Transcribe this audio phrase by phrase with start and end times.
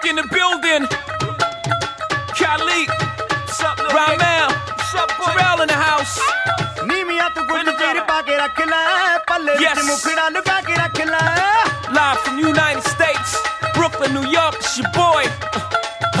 [0.00, 0.86] York in the building.
[2.38, 2.90] Khalid.
[3.96, 4.48] Ramel.
[5.24, 6.14] Terrell in the house.
[6.86, 8.82] ਨੀਵੀਆਂ ਤੂੰ ਕੁਝ ਚਿਰ ਪਾ ਕੇ ਰੱਖ ਲੈ
[9.28, 9.84] ਪੱਲੇ ਵਿੱਚ Yes.
[9.86, 11.20] ਮੁਖੜਾ ਲੁਕਾ ਕੇ ਰੱਖ ਲੈ
[11.96, 13.34] Live from United States.
[13.76, 14.56] Brooklyn, New York.
[14.60, 15.24] It's your boy.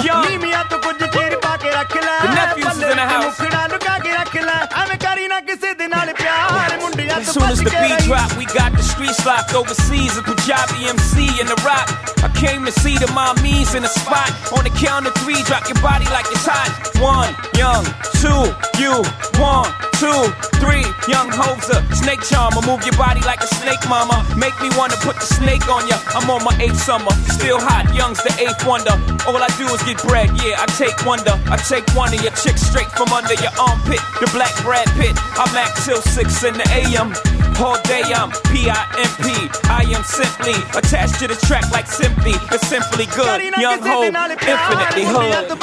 [0.06, 0.24] Young.
[0.28, 3.12] ਨੀਵੀਆਂ ਤੂੰ ਕੁਝ ਚਿਰ ਪਾ ਕੇ ਰੱਖ ਲੈ The nephews is ਪੱਲੇ in the ਵਿੱਚ
[3.12, 3.24] house.
[3.40, 7.34] ਮੁਖੜਾ ਲੁਕਾ ਕੇ ਰੱਖ ਲੈ ਐਵੇਂ ਕਰੀ ਨਾ ਕਿਸੇ ਦੇ ਨਾਲ ਪਿਆਰ ਮੁੰਡਿਆਂ As ਤੋਂ
[7.55, 10.17] soon as the beat drop, we got the streets locked overseas.
[10.17, 11.87] A Punjabi MC in the rock.
[12.23, 14.29] I came to see the mommies in the spot.
[14.55, 16.69] On the count of three, drop your body like it's hot.
[17.01, 17.83] One, young,
[18.21, 19.03] two, you,
[19.41, 20.21] one, two,
[20.61, 22.61] three, young hoser, snake charmer.
[22.61, 24.23] Move your body like a snake, mama.
[24.37, 25.97] Make me wanna put the snake on ya.
[26.13, 27.89] I'm on my eighth summer, still hot.
[27.95, 28.95] Young's the eighth wonder.
[29.27, 30.61] All I do is get bread, yeah.
[30.61, 31.33] I take wonder.
[31.49, 33.99] I take one of your chicks straight from under your armpit.
[34.21, 35.17] The black Brad Pitt.
[35.35, 37.40] I'm at till six in the a.m.
[37.61, 39.25] All day I'm P-I-M-P.
[39.69, 42.33] I am simply attached to the track like simply.
[42.51, 43.53] It's simply good.
[43.59, 45.57] Young Hope, infinitely hood.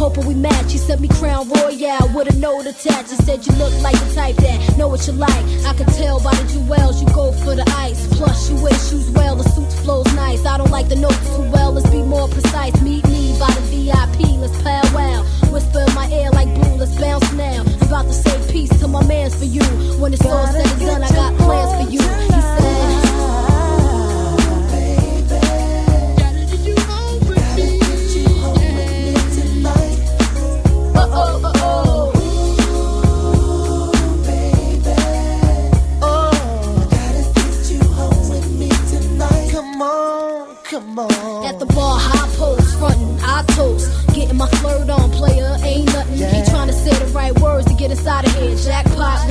[0.00, 0.72] Hoping we match.
[0.72, 3.10] He sent me Crown Royal with a note attached.
[3.10, 5.44] He said you look like the type that know what you like.
[5.68, 8.06] I can tell by the jewels you go for the ice.
[8.16, 10.46] Plus you wear shoes well, the suit flows nice.
[10.46, 12.80] I don't like the notes too well, let's be more precise.
[12.80, 15.22] Meet me by the VIP, let's powwow.
[15.52, 17.60] Whisper in my ear like blue, let's bounce now.
[17.60, 19.60] I'm about to say peace to my mans for you.
[20.00, 22.00] When it's all said and done, I got plans for you.
[22.00, 23.09] He said.
[43.54, 44.06] Toast.
[44.14, 46.16] Getting my flirt on, player, ain't nothing.
[46.16, 48.56] He tryna say the right words to get us out of here.
[48.56, 49.29] Jackpot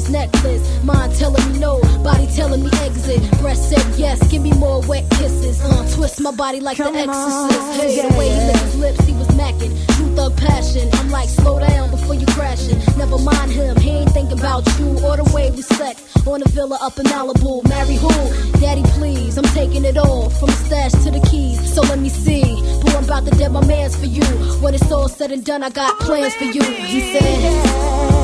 [0.00, 0.62] his necklace.
[0.82, 3.20] Mind telling me no, body telling me exit.
[3.40, 5.60] Breast said yes, give me more wet kisses.
[5.62, 7.80] Uh, twist my body like the exorcist.
[7.80, 9.72] Hey, the way he licked his lips, he was macking.
[9.96, 10.88] True thug passion.
[10.94, 12.78] I'm like, slow down before you crashing.
[12.96, 16.02] Never mind him, he ain't thinking about you or the way we sex.
[16.26, 17.66] On a villa up in Malibu.
[17.68, 18.12] Marry who?
[18.60, 19.36] Daddy, please.
[19.36, 21.58] I'm taking it all from the stash to the keys.
[21.74, 22.44] So let me see.
[22.82, 24.24] Boy, I'm about to dead my mans for you.
[24.62, 26.62] When it's all said and done, I got plans for you.
[26.62, 28.19] He said.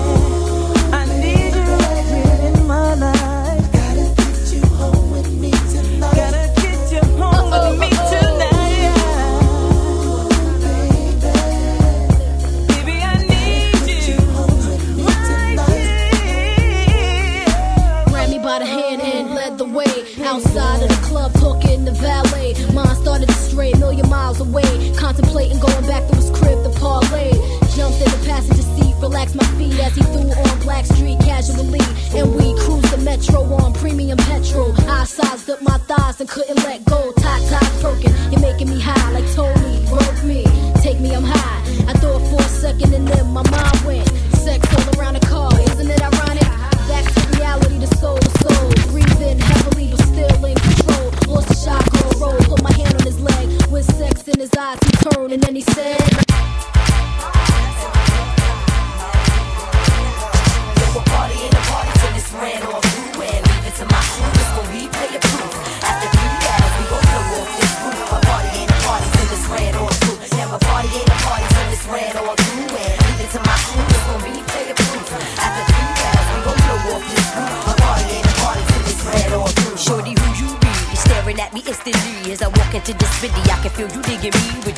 [24.40, 24.92] Away.
[24.96, 27.65] Contemplating going back to his crib to parlay.
[27.76, 31.84] Jumped in the passenger seat, relaxed my feet as he threw on Blackstreet casually.
[32.16, 34.72] And we cruised the metro on premium petrol.
[34.88, 37.12] I sized up my thighs and couldn't let go.
[37.20, 39.84] Tot tot broken, you're making me high like Tony.
[39.92, 40.44] Broke me,
[40.80, 41.60] take me, I'm high.
[41.84, 44.08] I thought for a second and then my mind went.
[44.32, 46.48] Sex all around the car, isn't it ironic?
[46.88, 48.72] Back to reality, the soul to soul.
[48.88, 51.12] Breathing heavily, but still in control.
[51.28, 52.40] Lost the shot, go roll.
[52.48, 53.52] Put my hand on his leg.
[53.70, 56.55] With sex in his eyes, he turned and then he said.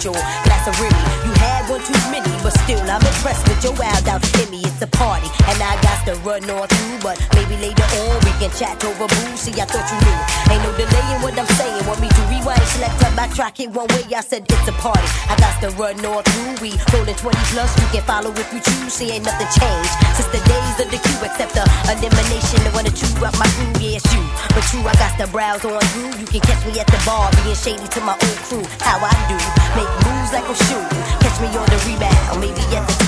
[0.05, 0.97] Your glass of Remy.
[1.27, 4.55] You had one too many, but still I'm impressed with your wild out in.
[4.55, 8.33] It's a party, and I got to run on through, but maybe later on we
[8.39, 9.43] can chat over booze.
[9.43, 10.19] See, I thought you knew.
[10.55, 11.83] Ain't no delay in what I'm saying.
[11.87, 14.07] Want me to rewind, select up my track it one way?
[14.15, 15.07] I said it's a party.
[15.27, 16.63] I got to run on through.
[16.63, 17.71] We rolling 20 plus.
[17.83, 18.95] You can follow if you choose.
[18.95, 22.87] See, ain't nothing changed since the days of the queue, except the elimination of one
[22.87, 23.71] or two up my crew.
[23.83, 24.23] It's you,
[24.55, 26.15] but true, I got to browse on through.
[26.23, 28.65] You can catch me at the bar, being shady to my old crew.
[28.79, 29.39] How I do,
[29.75, 30.87] make moves like a shoe.
[31.19, 33.08] Catch me on the rebound, maybe at the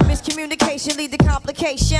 [0.31, 1.99] Miscommunication lead to complication.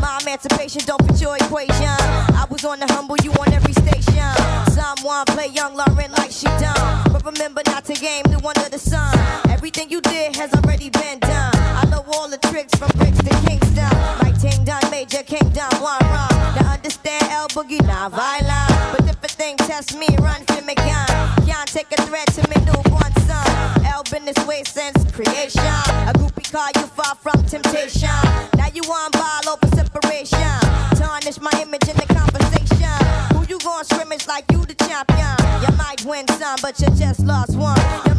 [0.00, 1.96] My emancipation don't fit your equation.
[2.38, 4.22] I was on the humble, you on every station.
[4.70, 7.12] Someone play young Lauryn like she done.
[7.12, 9.18] But remember not to game the one of the sun.
[9.50, 11.54] Everything you did has already been done.
[11.56, 13.90] I know all the tricks from bricks to Kingston.
[14.22, 16.30] My Ting done major kingdom one run.
[16.54, 18.94] Now understand L Boogie not violent.
[18.94, 21.06] But if a thing test me, run for me gun.
[21.46, 23.86] Can't take a threat to me newborn son.
[23.86, 25.66] L been this way since creation.
[26.06, 26.12] A
[27.22, 28.10] from temptation.
[28.56, 30.58] Now you on ball over separation.
[30.98, 33.36] Tarnish my image in the conversation.
[33.36, 35.36] Who you gon' scrimmage like you the champion?
[35.62, 37.78] You might win some, but you just lost one.
[38.06, 38.11] You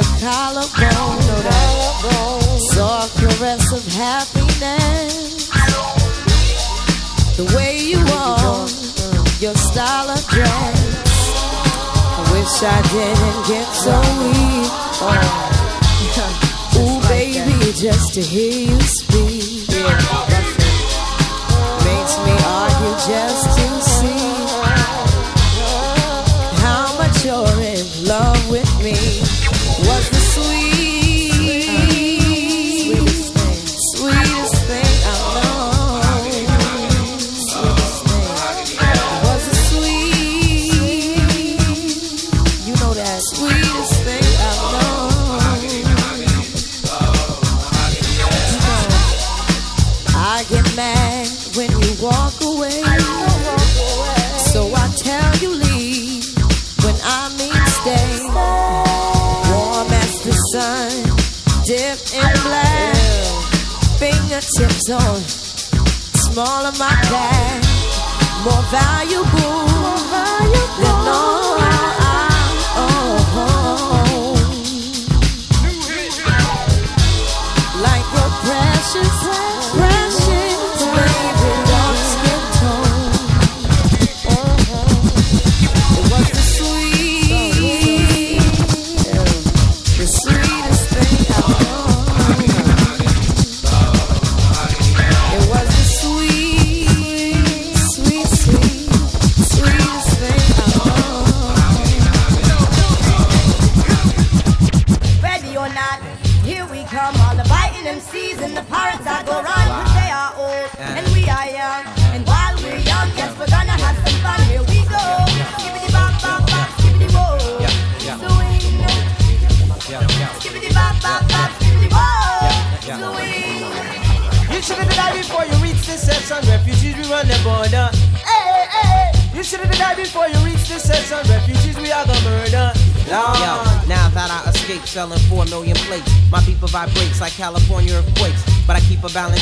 [0.00, 1.20] a collarbone.
[2.72, 5.48] Soft caress of happiness.
[7.36, 8.68] The way you are,
[9.40, 10.78] your style of dress.
[12.16, 14.70] I wish I didn't get so weak.
[15.02, 15.46] Oh.
[16.80, 20.39] Ooh, baby, just to hear you speak.
[66.40, 67.62] Small of my back.
[68.44, 69.69] More valuable,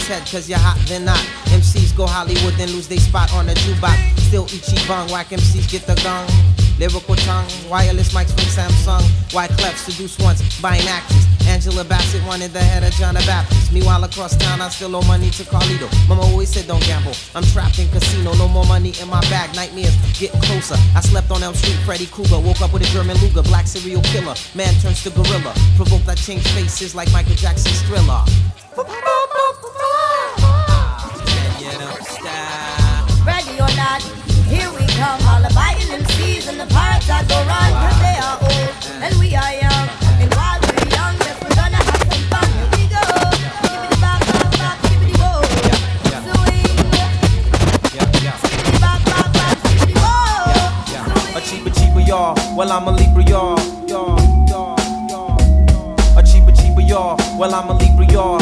[0.08, 1.20] head, cause you're hot, then not.
[1.52, 4.18] MCs go Hollywood, then lose their spot on the jukebox.
[4.28, 6.26] Still Ichiban, whack MCs get the gun.
[6.78, 9.02] Lyrical tongue, wireless mics from Samsung.
[9.30, 11.26] Wyclef seduce once, buying actress.
[11.46, 13.72] Angela Bassett wanted the head of John the Baptist.
[13.72, 15.88] Meanwhile, across town, I still owe money to Carlito.
[16.08, 17.12] Mama always said don't gamble.
[17.34, 19.54] I'm trapped in casino, no more money in my bag.
[19.56, 20.76] Nightmares getting closer.
[20.94, 22.38] I slept on Elm Street, Freddy Krueger.
[22.38, 24.34] Woke up with a German Luger, black serial killer.
[24.54, 25.52] Man turns to gorilla.
[25.76, 28.22] Provoked, I change faces like Michael Jackson's thriller.
[33.76, 34.02] not.
[34.48, 38.16] Here we come, all the biting MCs and the pirates that go run, cause they
[38.16, 38.72] are old
[39.04, 39.86] and we are young.
[40.22, 42.48] And while we're young, yes, we're gonna have some fun.
[42.72, 43.04] We go.
[44.00, 44.78] Bop, bop, bop.
[51.36, 52.34] A cheaper, cheaper, y'all.
[52.56, 53.58] Well, I'm a Libra, y'all.
[53.86, 54.18] Y'all.
[56.16, 57.16] A cheaper, cheaper, y'all.
[57.38, 58.37] Well, I'm a Libra, y'all.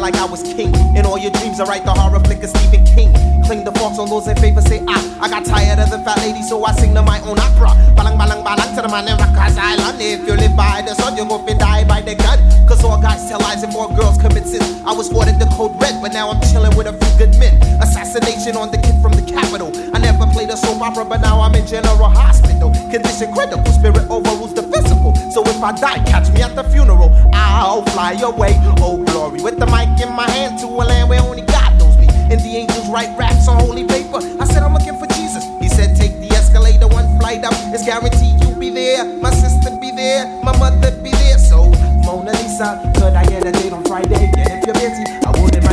[0.00, 0.74] Commanding like I was king.
[0.96, 3.12] In all your dreams, I write the horror flick of Stephen King.
[3.44, 5.18] Cling the forks on those in favor, say ah.
[5.20, 7.70] I got tired of the fat lady, so I sing to my own opera.
[7.96, 10.00] Balang balang balang to the man in Rikers Island.
[10.00, 12.38] If you live by the sun, you gon' be die by the gun.
[12.66, 14.82] Cause all guys tell lies and more girls commit sins.
[14.84, 17.60] I was ordered the code red, but now I'm chilling with a few good men.
[18.10, 19.70] Assassination on the kid from the capital.
[19.94, 22.74] I never played a soap opera, but now I'm in general hospital.
[22.90, 25.14] Condition critical, spirit overrules the physical.
[25.30, 27.14] So if I die, catch me at the funeral.
[27.32, 29.40] I'll fly away, oh glory.
[29.40, 32.08] With the mic in my hand to a land where only God knows me.
[32.34, 34.18] And the angels write raps on holy paper.
[34.42, 35.46] I said, I'm looking for Jesus.
[35.60, 37.54] He said, take the escalator one flight up.
[37.70, 39.04] It's guaranteed you'll be there.
[39.22, 40.26] My sister be there.
[40.42, 41.38] My mother be there.
[41.38, 41.70] So,
[42.02, 44.34] Mona Lisa, could I get a date on Friday?
[44.34, 45.69] And if you're busy, I wouldn't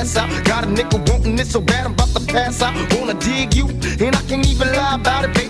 [0.00, 0.44] ass out.
[0.44, 2.74] Got a nickel wanting it so bad I'm about to pass out.
[2.94, 3.66] Wanna dig you,
[4.04, 5.49] and I can't even lie about it, baby.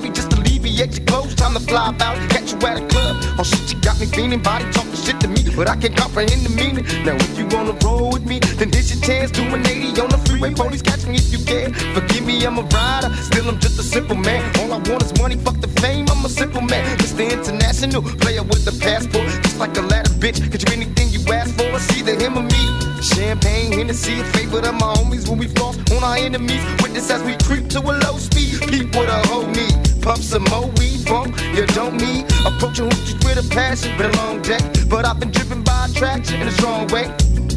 [0.81, 2.17] Just alleviate your clothes, time to fly about.
[2.31, 3.17] Catch you at a club.
[3.39, 6.43] Oh shit, you got me feeling, body talking shit to me, but I can't comprehend
[6.43, 6.85] the meaning.
[7.05, 9.31] Now if you wanna roll with me, then this your chance.
[9.31, 11.75] Do an 80 on the freeway, police catch me if you can.
[11.95, 14.41] Forgive me, I'm a rider, still I'm just a simple man.
[14.61, 16.07] All I want is money, fuck the fame.
[16.09, 17.31] I'm a simple man, Mr.
[17.31, 20.41] International player with a passport, just like a ladder, bitch.
[20.51, 22.63] Get you anything you ask for, it's either him or me.
[23.03, 26.63] Champagne, Hennessy, favorite of my homies when we floss on our enemies.
[26.83, 28.61] Witness as we creep to a low speed.
[28.69, 29.77] Peep what a hoe need.
[30.03, 32.25] Pump some more weed, bump, you don't need.
[32.45, 34.61] Approaching hoochies with a passion, been a long day.
[34.89, 37.07] But I've been driven by attraction in a strong way.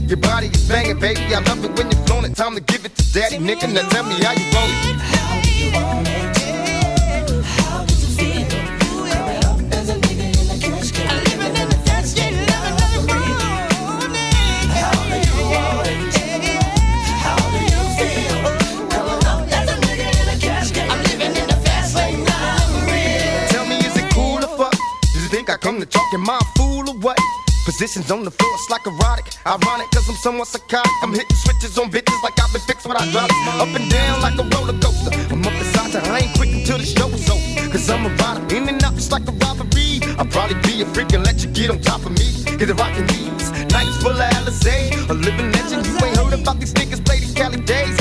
[0.08, 1.34] Your body is banging, baby.
[1.34, 2.32] I love it when you're flown.
[2.34, 3.72] Time to give it to daddy, nigga.
[3.74, 4.96] Now tell me how you roll it.
[5.00, 6.53] How you want it?
[25.86, 27.18] To in my fool or what?
[27.66, 29.26] Positions on the floor, it's like erotic.
[29.46, 30.92] Ironic, cause I'm somewhat psychotic.
[31.02, 33.62] I'm hitting switches on bitches like I've been fixed when I drop it.
[33.62, 35.12] Up and down like a roller coaster.
[35.32, 37.72] I'm up beside you, I ain't quick until the show is over.
[37.72, 40.04] Cause I'm a rider, in and out just like a robbery.
[40.20, 42.28] I'll probably be a freak and let you get on top of me.
[42.58, 45.10] Get the rockin' these nights full of Alizé.
[45.10, 47.96] A living legend, you ain't heard about these niggas play these Cali days.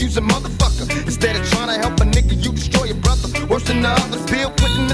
[0.00, 0.88] Use a motherfucker.
[1.04, 3.28] Instead of trying to help a nigga, you destroy your brother.
[3.46, 4.91] Worse than the others, Bill Clinton.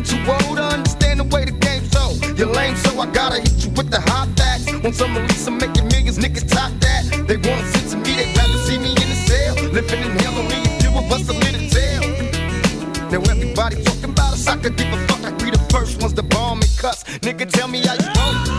[0.00, 2.16] You're too old to understand the way the game's so.
[2.32, 4.64] You're lame, so I gotta hit you with the hot facts.
[4.82, 7.04] Want some release, I'm making millions, niggas top that.
[7.28, 9.54] They wanna sit to me, they rather see me in the cell.
[9.56, 11.34] Living in hell, only a few of us a
[11.68, 12.00] tail.
[13.12, 15.22] Now everybody talking about us, I could give a fuck.
[15.22, 17.04] I be the first ones to bomb and cuss.
[17.20, 18.49] Nigga, tell me how you want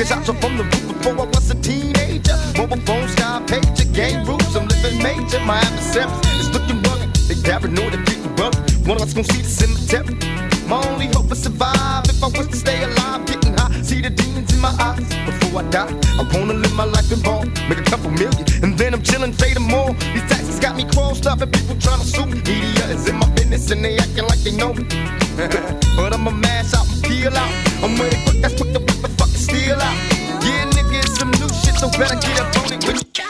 [0.00, 2.36] Nigga shots from the roof before I was a teenager.
[2.56, 4.56] Mobile phone, sky pager, game rules.
[4.56, 5.40] I'm living major.
[5.44, 7.14] My adversaries is looking rugged.
[7.28, 8.86] They paranoid and getting rugged.
[8.86, 10.16] One of us gonna see the cemetery.
[10.68, 12.04] My only hope is survive.
[12.08, 15.04] If I was to stay alive, getting high, see the demons in my eyes.
[15.26, 18.78] Before I die, I wanna live my life in ball, make a couple million, and
[18.78, 19.92] then I'm chillin', fading more.
[20.14, 22.38] These taxes got me crossed up, and people tryna sue me.
[22.46, 24.84] Media is in my business, and they acting like they know me.
[25.96, 27.52] but I'ma mash out and peel out.
[27.82, 28.89] I'm ready quick, that's quick to
[29.70, 30.44] fucking out.
[30.44, 33.29] Yeah, nigga, some new shit, so better get up on it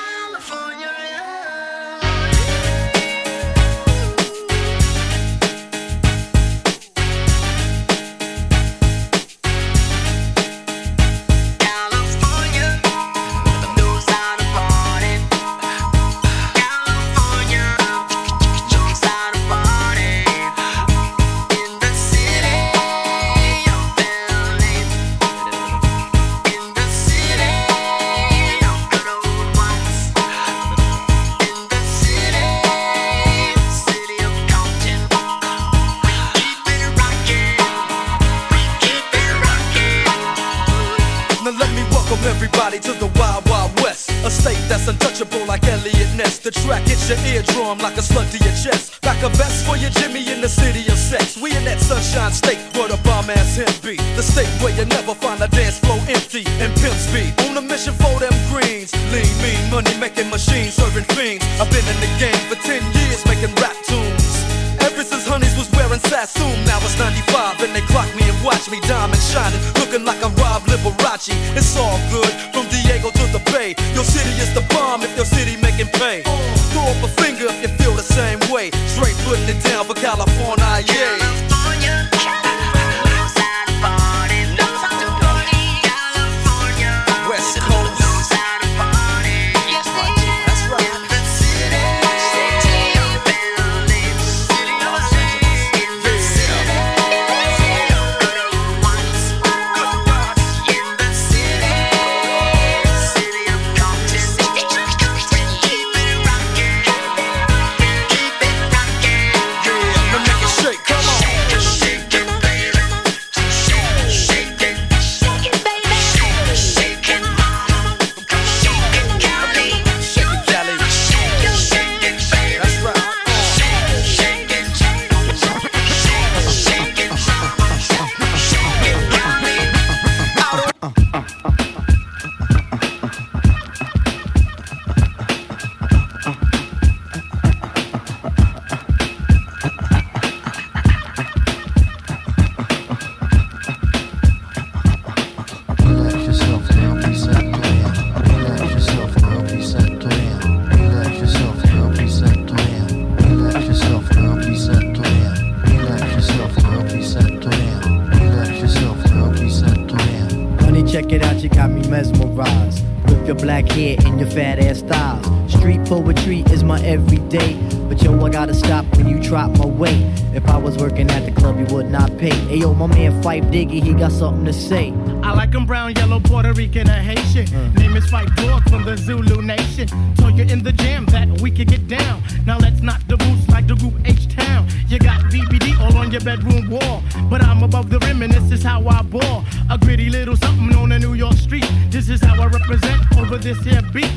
[167.32, 167.54] everyday.
[167.88, 170.02] But yo, I gotta stop when you drop my weight.
[170.34, 172.30] If I was working at the club, you would not pay.
[172.30, 174.92] Ayo, my man Phife Diggy, he got something to say.
[175.22, 177.46] I like 'em brown, yellow, Puerto Rican, or Haitian.
[177.74, 179.88] Name is Phife Dog from the Zulu Nation.
[180.16, 182.22] Told you in the jam that we could get down.
[182.46, 184.66] Now let's knock the boots like the group H Town.
[184.88, 187.02] You got BBD all on your bedroom wall.
[187.28, 189.44] But I'm above the rim and this is how I ball.
[189.70, 191.68] A gritty little something on a New York street.
[191.90, 194.10] This is how I represent over this here beat.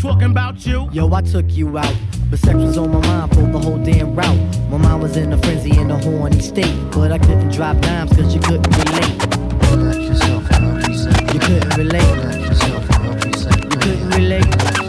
[0.00, 0.88] Talking about you.
[0.92, 1.94] Yo, I took you out.
[2.30, 4.70] But sex was on my mind for the whole damn route.
[4.70, 6.74] My mind was in a frenzy in a horny state.
[6.90, 9.36] But I couldn't drop dimes cause you couldn't relate.
[9.70, 12.16] Relax yourself, girl, be set You couldn't relate.
[12.16, 14.79] Relax yourself, girl, be set You couldn't relate.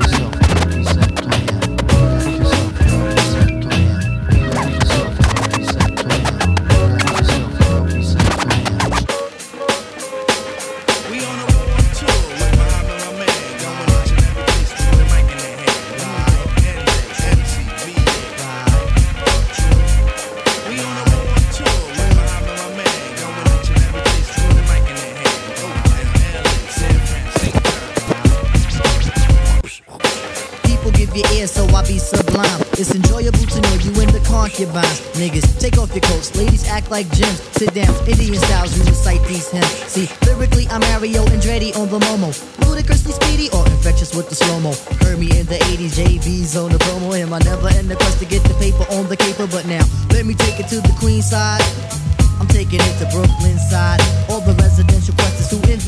[34.80, 36.36] Niggas, take off your coats.
[36.36, 37.42] Ladies act like gems.
[37.58, 39.68] Sit down, Indian styles, you recite these hymns.
[39.92, 42.32] See, lyrically, I'm Mario Andretti on the Momo.
[42.66, 44.74] Ludicrously speedy or infectious with the slow mo.
[45.02, 47.18] Heard me in the 80s, JV's on the promo.
[47.20, 49.84] Am I never in the quest to get the paper on the caper, but now
[50.12, 51.62] let me take it to the queen side.
[52.40, 54.02] I'm taking it to Brooklyn side.
[54.30, 54.40] All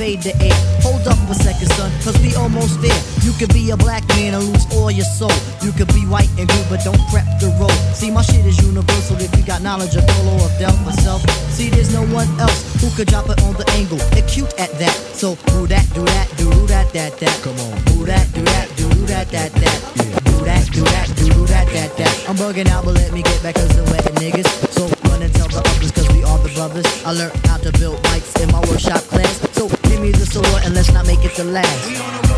[0.04, 0.54] invade the air.
[0.84, 3.02] Hold up for a second, son, cause we almost there.
[3.24, 5.32] You could be a black man and lose all your soul.
[5.62, 7.72] You could be white and blue, but don't prep the road.
[7.96, 11.24] See, my shit is universal if you got knowledge of Dolo or Del myself.
[11.56, 13.98] See, there's no one else who could drop it on the angle.
[14.12, 14.96] They're cute at that.
[15.16, 17.36] So do that, do that, do that, that, that.
[17.42, 17.74] Come on.
[17.86, 19.80] Do that, do that, do that, that, that.
[20.28, 22.30] Do that, do that, do that, that, that.
[22.30, 24.48] I'm bugging out, but let me get back cause I'm wetting niggas.
[24.76, 26.86] So run and tell the others cause we are the brothers.
[27.06, 29.40] I learned how to build mics in my workshop class.
[29.56, 32.33] So give me the solo and let's not make it the last.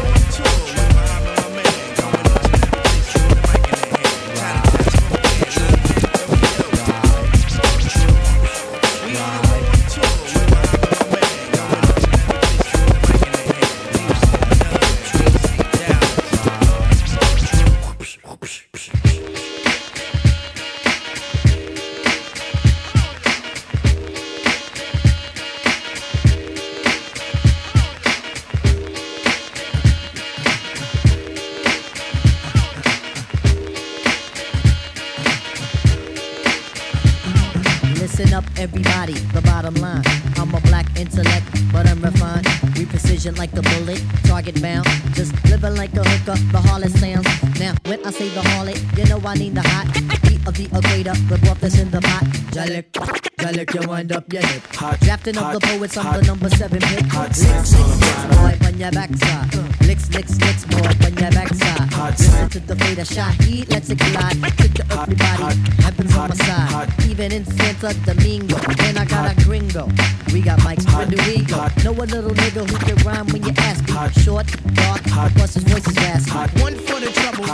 [55.25, 57.01] Drafting of the poets, I'm the number seven pick.
[57.01, 59.55] Licks, licks, licks, boy, on your backside.
[59.81, 61.89] Licks, licks, licks, boy, on your backside.
[62.19, 64.37] Listen to the fate of Shaheed, let's it collide.
[64.57, 67.09] Kick the everybody, heaven's on my side.
[67.09, 69.89] Even in Santa Domingo, and I got a gringo.
[70.31, 71.57] We got mics, where do we go?
[71.81, 74.21] Know a little nigga who can rhyme when you ask me.
[74.21, 75.01] Short, dark,
[75.33, 76.61] plus his voice is raspy.
[76.61, 77.45] One for the trouble,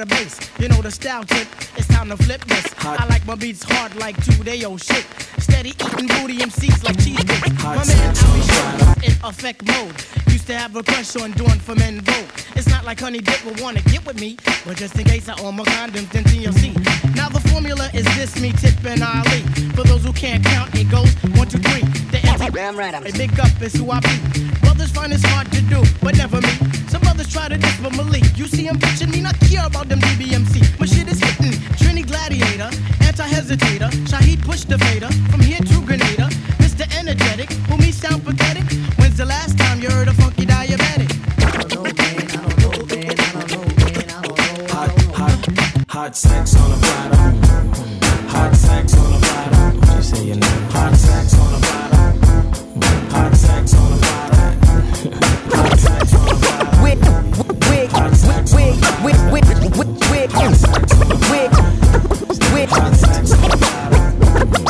[0.00, 0.40] the bass.
[0.58, 2.66] You know the style tip, it's time to flip this.
[2.78, 5.04] I like my beats hard like two day old shit.
[5.38, 7.20] Steady eating booty MCs like cheese.
[7.62, 8.70] My man, I be sure
[9.04, 9.94] in effect mode.
[10.32, 12.28] Used to have a crush on doing for men vote.
[12.56, 15.38] It's not like Honey Dip would wanna get with me, but just in case I
[15.42, 16.72] own my condoms, then TLC.
[17.14, 19.42] Now the formula is this: me, Tip, and Ali.
[19.76, 21.99] For those who can't count, it goes one, two, three.
[22.40, 23.06] The Damn right, I'm.
[23.06, 24.16] A big up is who I be.
[24.60, 26.48] Brothers find it's hard to do, but never me.
[26.88, 28.24] Some brothers try to diss but Malik.
[28.34, 30.80] You see him bitching me, not care about them DBMC.
[30.80, 31.52] My shit is hitting.
[31.76, 32.70] Trini Gladiator,
[33.04, 33.90] anti-hesitator.
[34.08, 35.10] Shaheed push the fader.
[35.30, 36.28] From here to Grenada.
[36.64, 36.88] Mr.
[36.98, 38.64] Energetic, who me sound pathetic.
[38.98, 41.12] When's the last time you heard a funky diabetic?
[41.44, 41.94] I don't know, man.
[42.24, 43.20] I don't know, man.
[43.20, 44.08] I don't know, man.
[44.08, 45.84] I don't know, man.
[45.90, 47.16] Hot sex on a platter.
[48.32, 49.78] Hot sex on a platter.
[49.78, 50.70] What you say your name?
[50.72, 51.69] Hot sex on a platter.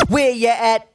[0.09, 0.90] Where you at?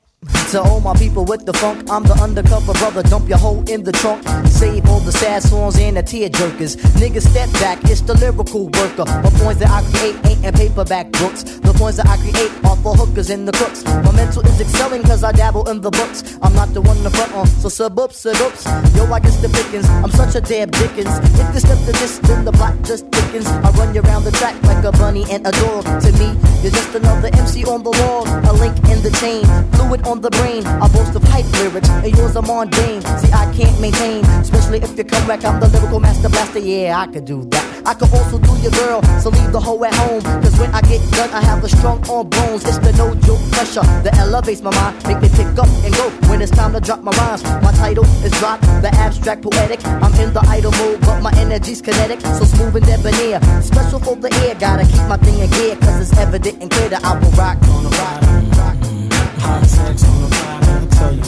[0.57, 3.03] To all my people with the funk, I'm the undercover brother.
[3.03, 4.27] Dump your hoe in the trunk.
[4.49, 6.77] Save all the sad songs and the tear jerkers.
[6.97, 9.05] Niggas step back, it's the lyrical worker.
[9.05, 11.45] The points that I create ain't in paperback books.
[11.45, 13.85] The points that I create are for hookers and the crooks.
[13.85, 16.39] My mental is excelling cause I dabble in the books.
[16.41, 18.65] I'm not the one to front on, so sub up, sub ups.
[18.97, 19.87] Yo, I guess the pickings.
[20.01, 21.13] I'm such a damn Dickens.
[21.37, 23.47] If you step to this, then the block just thickens.
[23.47, 25.85] I run you around the track like a bunny and a dog.
[25.85, 28.25] To me, you're just another MC on the wall.
[28.25, 29.45] A link in the chain,
[29.77, 30.46] fluid on the brain.
[30.47, 33.03] I boast of hype lyrics, and yours are mundane.
[33.03, 35.45] See, I can't maintain, especially if you come back.
[35.45, 36.61] I'm the lyrical master blaster.
[36.61, 37.83] Yeah, I could do that.
[37.85, 40.23] I could also do your girl, so leave the hoe at home.
[40.43, 42.65] Cause when I get done, I have a strong arm bones.
[42.65, 46.11] It's the no joke pressure that elevates my mind, make me pick up and go
[46.31, 47.43] when it's time to drop my rhymes.
[47.67, 49.85] My title is drop, the abstract poetic.
[49.85, 53.43] I'm in the idle mode, but my energy's kinetic, so smooth and debonair.
[53.63, 56.89] Special for the air, gotta keep my thing in gear, cause it's evident and clear
[56.89, 58.96] that I will rock on the rock.
[59.39, 60.73] Hot sex on a platter.
[60.73, 61.23] I tell you.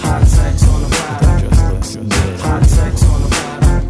[0.00, 1.48] Hot sex on a platter.
[2.44, 3.80] Hot sex on a platter.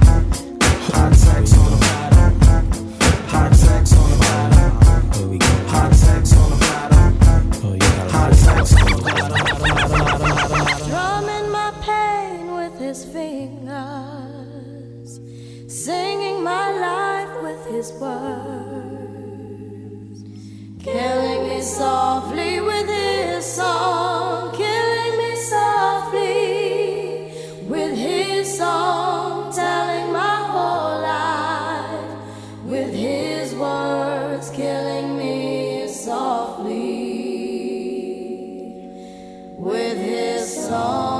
[0.92, 2.28] Hot sex on a platter.
[3.28, 4.70] Hot sex on a platter.
[5.18, 5.46] Here we go.
[5.68, 7.02] Hot sex on a platter.
[7.64, 9.44] Oh, you got hot sex on a platter.
[10.88, 13.60] Drumming my pain with his fingers,
[15.68, 18.18] singing my life with his words,
[20.82, 27.32] killing me softly with his song, killing me softly
[27.68, 32.18] with his song, telling my whole life
[32.64, 36.76] with his words, killing me softly
[39.58, 41.16] with his song.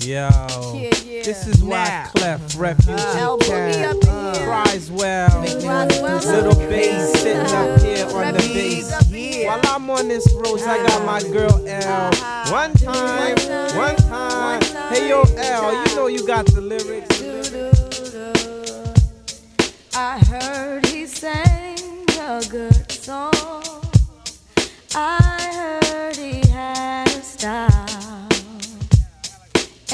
[0.00, 0.28] Yo,
[0.74, 1.24] Yeah, yeah.
[1.24, 2.10] this is why Nah.
[2.10, 4.46] Clef Refugee L Boogie Cat up in here.
[4.46, 5.40] cries well.
[5.40, 9.46] Little bass sitting up here on the bass.
[9.46, 11.32] While I'm on this road, I got my uh-huh.
[11.32, 12.08] girl L.
[12.08, 12.52] Uh-huh.
[12.52, 13.36] One time,
[13.76, 14.62] one time.
[14.92, 17.22] Hey yo, L, you know you got the lyrics.
[19.94, 21.78] I heard he sang
[22.20, 23.32] a good song.
[24.94, 27.67] I heard he had a style.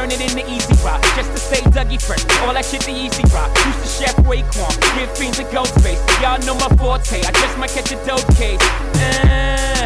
[0.00, 1.02] turn it into easy rock.
[1.14, 3.52] Just to stay Dougie fresh, all that shit the easy rock.
[3.68, 6.00] Used to chef Raekwon, give fiends a ghost face.
[6.22, 8.62] Y'all know my forte, I just might catch a dope case.
[8.96, 9.84] Uh,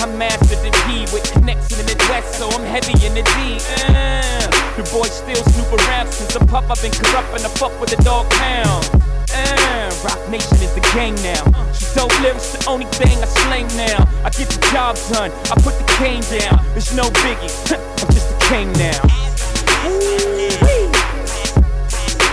[0.00, 3.60] I mastered the D with connections in the West, so I'm heavy in the D.
[3.84, 4.48] Uh,
[4.80, 6.64] the boy still snoop around since the pup.
[6.70, 8.88] I've been corrupt and fuck with the dog pound.
[9.28, 11.44] Uh, Roc Nation is the gang now.
[11.76, 14.08] She dope lyrics, the only thing I slang now.
[14.24, 16.64] I get the job done, I put the cane down.
[16.72, 17.52] There's no biggie,
[18.00, 19.19] I'm just a king now.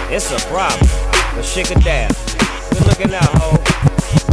[0.10, 0.90] It's a problem,
[1.36, 2.10] but shake it down.
[2.72, 3.58] Good looking out, ho.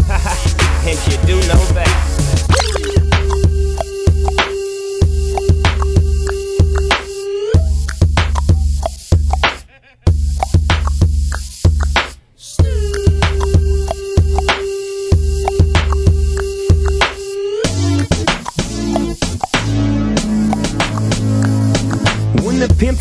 [0.88, 2.13] and you do know best.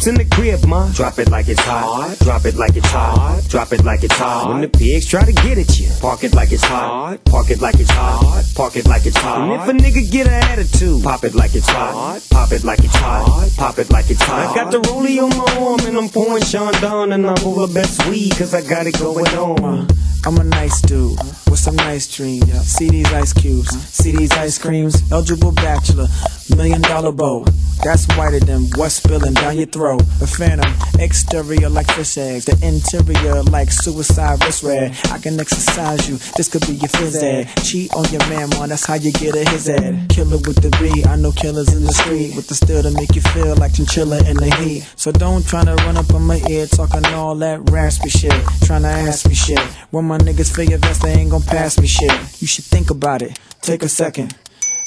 [0.04, 2.18] The in the crib, ma, drop it like it's hot.
[2.20, 3.42] Drop it like it's hot.
[3.48, 4.50] Drop it like it's hot.
[4.50, 7.24] When the pigs try to get at you, park it like it's hot.
[7.24, 8.44] Park it like it's hot.
[8.54, 9.50] Park it like it's hot.
[9.50, 12.22] And if a nigga get an attitude, pop it like it's hot.
[12.30, 13.50] Pop it like it's hot.
[13.56, 14.52] Pop it like it's hot.
[14.52, 18.06] I got the rollie on my arm and I'm pouring Chandon and I'm over best
[18.10, 19.88] weed cause I got it going on.
[20.26, 21.18] I'm a nice dude
[21.54, 22.52] with some nice dreams.
[22.66, 24.96] See these ice cubes, see these ice creams.
[25.12, 26.08] Eligible bachelor,
[26.56, 27.46] million dollar bow.
[27.84, 30.02] That's whiter than what's spilling down your throat.
[30.22, 34.98] A phantom, exterior like fish eggs, the interior like suicide wrist red.
[35.12, 37.50] I can exercise you, this could be your phys ed.
[37.64, 40.10] Cheat on your man, man, that's how you get a his ed.
[40.10, 43.16] Killer with the B, I know killers in the street with the steel to make
[43.16, 44.90] you feel like chinchilla in the heat.
[44.96, 48.34] So don't try to run up on my ear talking all that raspy shit.
[48.64, 49.60] Trying to ask me shit.
[49.92, 52.12] When my niggas feel your vest, they ain't gon' pass me shit.
[52.42, 53.40] You should think about it.
[53.62, 54.36] Take a second.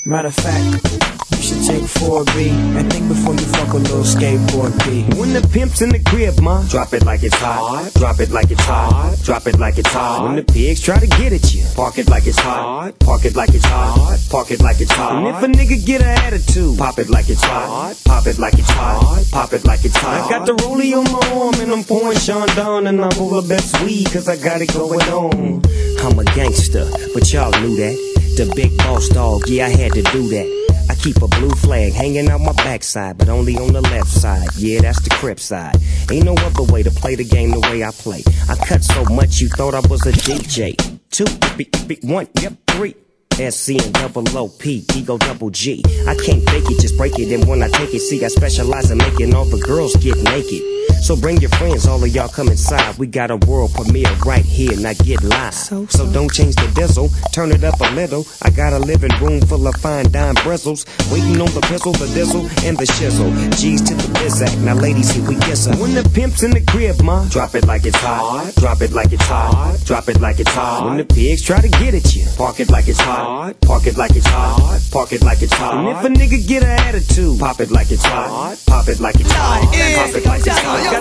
[0.06, 1.02] Matter of fact,
[1.34, 5.02] you should take 4B and think before you fuck a little skateboard P.
[5.18, 7.90] When the pimp's in the crib, ma, drop it like it's hot.
[7.94, 9.16] Drop it like it's hot.
[9.24, 10.22] Drop it like it's hot.
[10.22, 12.96] When the pigs try to get at you, park it like it's hot.
[13.00, 14.16] Park it like it's hot.
[14.30, 15.16] Park it like it's hot.
[15.16, 17.96] And if a nigga get an attitude, pop it like it's hot.
[18.04, 19.24] Pop it like it's hot.
[19.32, 20.24] Pop it like it's hot.
[20.24, 23.82] I got the rollie on my arm and I'm pouring Chandon and I'm over best
[23.82, 25.62] weed cause I got it going on.
[25.98, 28.25] I'm a gangster, but y'all knew that.
[28.36, 30.86] The big boss dog, yeah, I had to do that.
[30.90, 34.48] I keep a blue flag hanging out my backside, but only on the left side.
[34.56, 35.76] Yeah, that's the crip side.
[36.10, 38.22] Ain't no other way to play the game the way I play.
[38.48, 40.76] I cut so much you thought I was a DJ.
[41.10, 41.24] Two,
[41.56, 42.94] b- b- one, yep, three.
[43.36, 45.82] SC and double OP, ego double G.
[46.06, 47.32] I can't fake it, just break it.
[47.32, 50.62] And when I take it, see, I specialize in making all the girls get naked.
[51.06, 52.98] So bring your friends, all of y'all come inside.
[52.98, 55.54] We got a world premiere right here, now get live.
[55.54, 58.26] So, don't change the diesel, turn it up a little.
[58.42, 60.84] I got a living room full of fine dime bristles.
[61.12, 63.30] Waiting on the pistol, the diesel, and the shizzle.
[63.56, 65.76] G's to the bizac, now ladies, here we kiss her.
[65.76, 68.52] When the pimp's in the crib, ma, drop it like it's hot.
[68.56, 69.78] Drop it like it's hot.
[69.84, 70.88] Drop it like it's hot.
[70.88, 73.54] When the pigs try to get at you, park it like it's hot.
[73.60, 74.80] Park it like it's hot.
[74.90, 75.76] Park it like it's hot.
[75.76, 78.58] And if a nigga get an attitude, pop it like it's hot.
[78.66, 79.62] Pop it like it's hot.
[79.62, 80.95] Pop it like it's hot.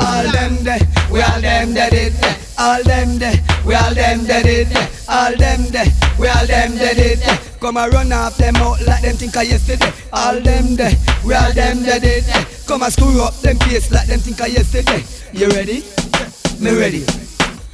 [0.00, 0.80] All them there,
[1.12, 2.36] we all them that there.
[2.58, 3.36] All them there,
[3.66, 4.88] we all them that there.
[5.08, 5.86] All them there,
[6.18, 7.38] we all them that there.
[7.60, 9.92] Come and run off them out like them think of yesterday.
[10.12, 10.92] All them there,
[11.24, 12.24] we all them that it.
[12.66, 15.02] Come and screw up them face like them think of yesterday.
[15.32, 15.82] You ready?
[16.60, 17.04] Me ready.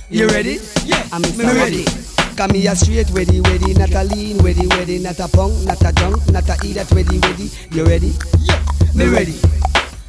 [0.09, 0.59] You ready?
[0.85, 2.10] Yeah, I'm ready.
[2.37, 5.93] Come here straight, ready, ready, not a lean, ready, ready, not a punk, not a
[5.93, 7.51] junk, not a eat that, ready, ready.
[7.71, 8.13] You ready?
[8.39, 8.59] Yeah,
[8.95, 9.39] me ready.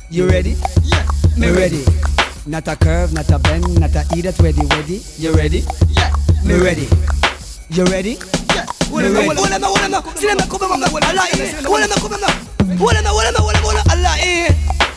[0.09, 0.55] You ready?
[0.83, 1.05] Yeah,
[1.37, 1.83] me ready.
[2.47, 5.01] Not a curve, not a bend, not a eat that, ready, ready.
[5.17, 5.63] You ready?
[5.89, 6.13] Yeah,
[6.45, 6.87] me ready.
[7.69, 8.17] You ready?
[8.55, 9.27] Yeah, me ready.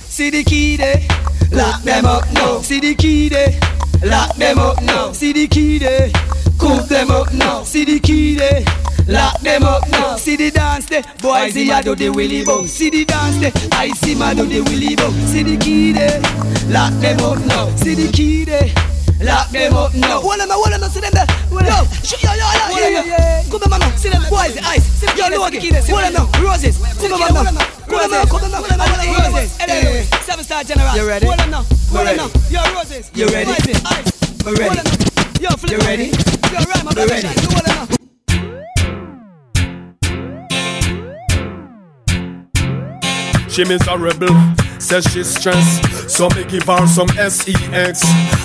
[0.09, 1.03] See the key there,
[1.51, 2.61] lock them up now.
[2.61, 3.59] See the key there,
[4.05, 5.11] lock them up now.
[5.13, 6.11] See the key there.
[6.65, 7.63] Cook them up now.
[7.63, 8.65] See the key there.
[9.07, 10.17] Lock them up now.
[10.17, 11.03] See the dance there.
[11.21, 12.65] Boys, see I do the willy bow.
[12.65, 13.53] See the dance there.
[13.73, 15.11] I see my do the willy bow.
[15.29, 16.23] See the key there.
[16.73, 17.69] Lock them up now.
[17.77, 18.73] See the key there.
[19.21, 20.23] Lock them up now.
[20.25, 21.29] Hold them, hold them, see them there.
[21.53, 23.59] Yo, shoot yo, yo, yo, yo.
[23.61, 23.85] Come on.
[24.01, 24.25] See them.
[24.31, 25.05] Boys, the ice.
[25.21, 25.61] Yo, Logan.
[25.61, 26.27] Hold them now.
[26.41, 26.81] Roses.
[26.97, 27.61] Come on, mama.
[27.85, 28.25] Come on, mama.
[28.25, 29.05] Come on, mama.
[29.21, 29.53] Roses.
[30.25, 30.97] Seven star general.
[30.97, 31.27] You ready?
[31.27, 31.65] Hold them now.
[31.93, 32.31] Hold them.
[32.49, 33.11] Yo, roses.
[33.13, 33.53] You ready?
[33.53, 34.45] Ice.
[34.47, 35.24] We ready.
[35.45, 36.05] Yo, flip You ready?
[36.05, 36.13] Yo,
[36.65, 37.13] right, my brother.
[37.13, 37.29] ready.
[37.29, 37.77] You hold them
[43.37, 43.49] now.
[43.51, 44.35] She miserable,
[44.85, 46.11] says she's stressed.
[46.11, 48.03] So me give her some sex.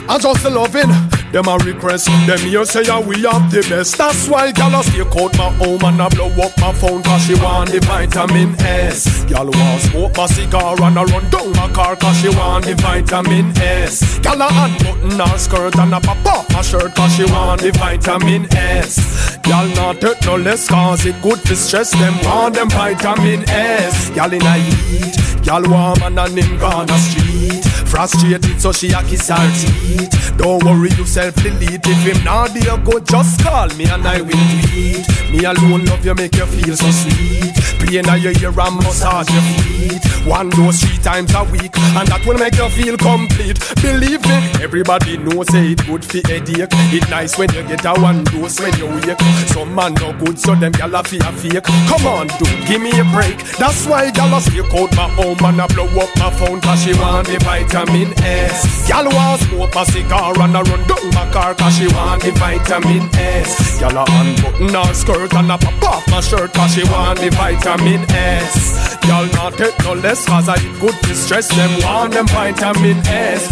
[0.07, 0.89] I just loving
[1.31, 2.07] them a request.
[2.25, 3.97] Them here say yeah, we have the best.
[3.97, 7.25] That's why gal a stay out my home and I blow up my phone cause
[7.25, 9.25] she want the vitamin S.
[9.25, 12.75] Gal want smoke my cigar and I run down my car cause she want the
[12.75, 14.19] vitamin S.
[14.19, 17.71] Gal a unbutton her skirt and a pop off her shirt cause she want the
[17.71, 19.37] vitamin S.
[19.43, 24.09] Gal not take no less cause it good to stress them want them vitamin S.
[24.11, 27.68] Gal in a heat, gal warm and a him gone a street.
[27.89, 30.37] Frustrated so she a kiss her teeth.
[30.37, 34.45] Don't worry yourself delete if him not there go just call me and I will
[34.69, 35.05] tweet.
[35.31, 37.51] Me alone love you make you feel so sweet.
[37.81, 39.99] Play now your ear and massage your feet.
[40.27, 43.57] One dose three times a week and that will make you feel complete.
[43.81, 46.69] Believe me, everybody knows say it good for headache.
[46.93, 49.19] It nice when you get a one dose when you wake.
[49.49, 51.65] Some man no good so them gyal a feel fake.
[51.89, 53.41] Come on dude, give me a break.
[53.57, 56.83] That's why gyal a stick out my home and I blow up my phone cause
[56.83, 58.89] she want the vitamin vitamin S.
[58.89, 62.32] Y'all want smoke a cigar and a run down my car cause she want the
[62.32, 63.80] vitamin S.
[63.80, 67.30] Y'all a unbutton her skirt and a pop off my shirt cause she want the
[67.30, 68.97] vitamin S.
[69.07, 73.47] Y'all not take no less cause I eat good distress them want them vitamin S.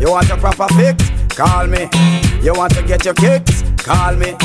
[0.00, 1.02] You want a proper fix?
[1.34, 1.88] Call me.
[2.42, 3.62] You want to get your kicks?
[3.78, 4.36] Call me.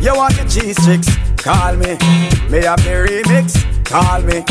[0.00, 1.08] You want your cheese tricks?
[1.36, 1.98] Call me.
[2.50, 3.56] Me have the remix?
[3.84, 4.44] Call me.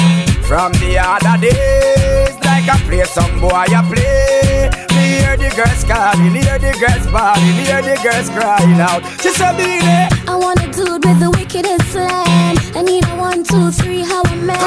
[0.43, 4.69] From the other days, like I play some boy, I play.
[4.95, 9.03] Me hear the girls calling, hear the girls bawling, hear the girls crying out.
[9.21, 12.55] She said, "Be there." I want a dude with the wickedest slam.
[12.75, 14.59] I need a one, two, three, how a man.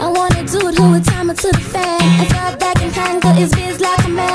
[0.00, 2.00] I want a dude who would time it to the fan.
[2.22, 4.29] I thought back and handle his biz like a man.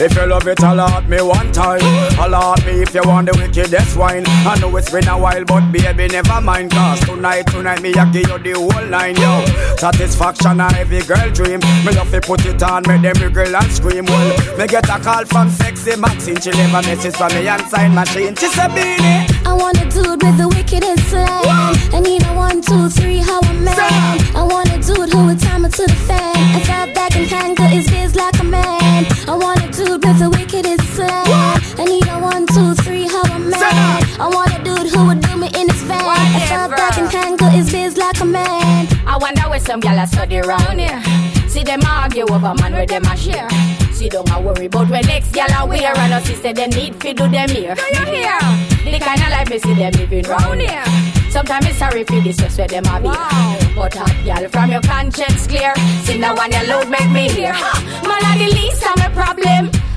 [0.00, 1.82] If you love it, allot me one time.
[2.20, 4.22] Allot me if you want the wickedest wine.
[4.46, 6.70] I know it's been a while, but baby, never mind.
[6.70, 9.44] Cause tonight, tonight, me, I give you the whole line, yo.
[9.76, 11.58] Satisfaction, a every girl dream.
[11.84, 14.04] Me love to put it on, make them wriggle and scream.
[14.04, 16.40] Well, me get a call from sexy Maxine.
[16.40, 18.36] She leave a message from me and sign machine.
[18.36, 19.26] She said, Beenie.
[19.44, 21.26] I want a dude with the wickedest slam.
[21.90, 23.74] I need a one, two, three, how a man.
[24.36, 26.36] I want a dude who would time it to the fan.
[26.54, 28.27] I thought back and handle his biz like
[34.98, 36.02] who would do me in his van.
[36.02, 38.86] I thought back and handle his biz like a man.
[39.06, 41.02] I wonder where some gyal a study round here.
[41.48, 43.48] See them argue over man where them a share.
[43.92, 46.94] See don't a worry about when next gyal a wear and us say them need
[47.00, 47.74] fi do them here.
[47.74, 48.38] Do you hear?
[48.84, 50.84] The kind of life me see them living round here.
[51.30, 53.08] Sometimes it's sorry for this just where them a be.
[53.76, 55.74] But hot gyal from your conscience clear.
[56.04, 57.52] See now one your load make me hear.
[58.08, 59.87] Man a the least of my problem.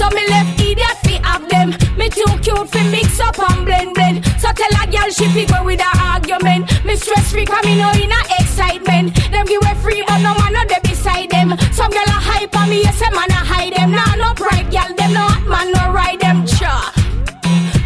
[0.00, 1.76] So me left idiot fi have them.
[1.98, 4.24] Me too cute fi mix up and blend blend.
[4.40, 6.72] So tell a girl she fi go with her argument.
[6.86, 9.12] Me stress free cause me know in a excitement.
[9.30, 11.52] Them give way free but no man no dey beside them.
[11.76, 13.90] Some girl a hype on me yes a man a hide them.
[13.92, 16.46] Nah no pride girl them no hot man no ride them.
[16.46, 16.74] Cha.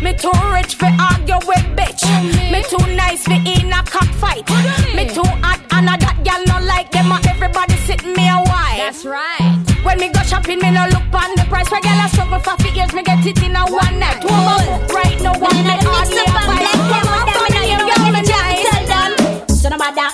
[0.00, 2.06] Me too rich fi argue with bitch.
[2.52, 4.46] Me too nice fi in a cockfight.
[4.94, 7.10] Me too hot and a that girl no like them.
[7.10, 8.78] A everybody sit me a while.
[8.78, 9.43] That's right.
[9.84, 11.70] When me go shopping, me no look on the price.
[11.70, 14.24] Where girl a struggle for fi years, me get it in a one night.
[14.24, 16.24] Whoa, right now one night all year.
[16.24, 19.12] Come on, come on, you girl, me tell them.
[19.48, 20.08] Son of a da,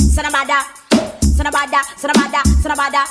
[0.00, 0.64] son of a da,
[1.20, 3.04] son of a da, son of a da, son of a da.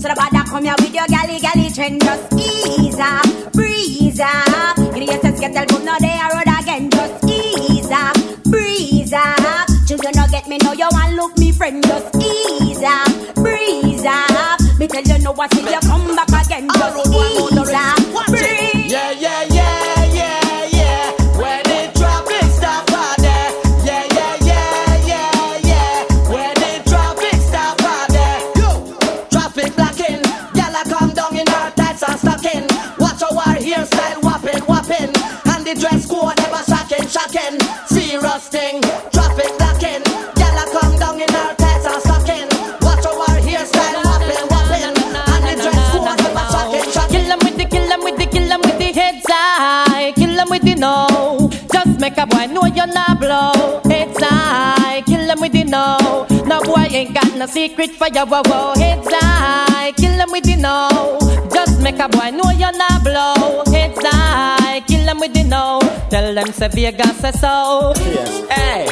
[0.00, 2.00] Son of a da, come here with your galley, galley trend.
[2.00, 4.78] Just ease up, breeze up.
[4.78, 6.90] You know, just get the boom, no they are road again.
[6.90, 9.68] Just ease up, breeze up.
[9.86, 11.84] Children don't get me, know you want look me friend.
[11.84, 13.09] Just ease up.
[15.30, 16.68] Me tell you I see you come back again.
[16.74, 16.96] Just
[18.34, 18.92] ease.
[18.92, 21.38] Yeah, yeah, yeah, yeah, yeah.
[21.38, 23.22] Where the traffic stop out.
[23.22, 23.52] Yeah,
[23.84, 26.30] yeah, yeah, yeah, yeah.
[26.30, 28.10] Where the traffic stop out
[29.30, 30.22] traffic blocking.
[30.52, 32.66] Gyal a come down in her tights and stocking.
[32.98, 35.14] Watch our hairstyle whopping, whopping.
[35.46, 37.60] And the dress code ever shocking, shocking.
[37.86, 39.09] Serious thing.
[50.50, 50.58] High.
[50.58, 51.50] Kill 'em with the no.
[51.72, 53.80] Just make a boy know you're not blow.
[53.84, 55.02] Heads high.
[55.06, 56.26] Kill 'em with the no.
[56.46, 58.42] No boy ain't got no secret for your wow
[58.76, 59.92] It's Heads high.
[59.96, 61.18] Kill 'em with the no.
[61.54, 63.62] Just make a boy know you're not blow.
[63.72, 64.80] Heads high.
[64.86, 65.80] Kill 'em with the no.
[66.10, 67.92] Tell them say Vegas say so.
[68.50, 68.86] Hey.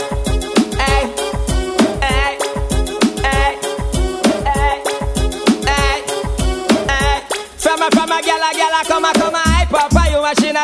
[0.78, 1.02] Hey.
[2.04, 2.38] Hey.
[3.26, 3.52] Hey.
[4.46, 4.74] Hey.
[5.68, 5.98] Hey.
[6.90, 7.20] Hey.
[7.58, 10.06] From a, from a gal, a gal, a come a, come a hype up for
[10.10, 10.56] you machine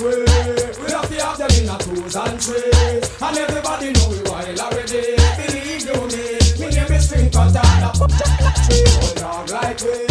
[0.00, 0.92] like we.
[0.92, 3.22] Have to have them in a twos and threes.
[3.22, 5.16] And everybody know we wild already.
[5.36, 6.24] Believe you me,
[6.60, 7.90] me name is Contada.
[8.00, 10.06] Old dog like we.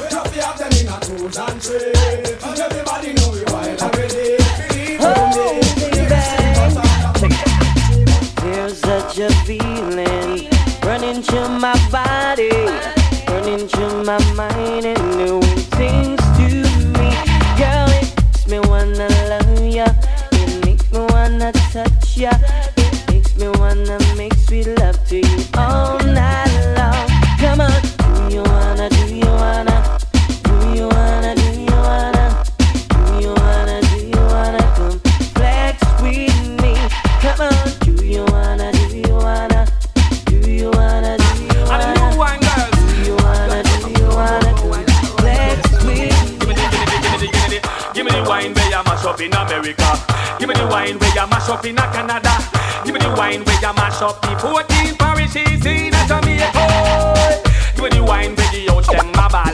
[0.00, 1.66] We have to have them in a twos and.
[2.44, 4.36] And everybody know we wild already.
[8.76, 10.48] Such a feeling
[10.82, 12.50] running through my body,
[13.28, 15.15] running through my mind, and
[22.16, 22.30] ya.
[22.76, 27.08] It makes me wanna make sweet love to you all night long.
[27.38, 27.80] Come on,
[28.16, 28.88] do you wanna?
[28.88, 29.98] Do you wanna?
[30.44, 31.34] Do you wanna?
[31.36, 32.44] Do you wanna?
[32.88, 33.80] Do you wanna?
[33.82, 34.98] Do you wanna come
[35.36, 36.72] flex with me?
[37.20, 37.54] Come on,
[37.84, 38.72] do you wanna?
[38.72, 39.66] Do you wanna?
[40.24, 41.18] Do you wanna?
[41.18, 42.48] Do you wanna?
[42.72, 43.62] Do you wanna?
[43.62, 44.86] Do you wanna come
[45.20, 46.16] flex with
[46.48, 46.56] me?
[47.92, 50.15] Give me the wine where you mash up in America.
[50.56, 52.32] Give me the wine where you mash up in a Canada.
[52.84, 57.44] Give me the wine where you mash up the 14 parishes in Jamaica.
[57.74, 59.52] Give me the wine where the ocean them a ball.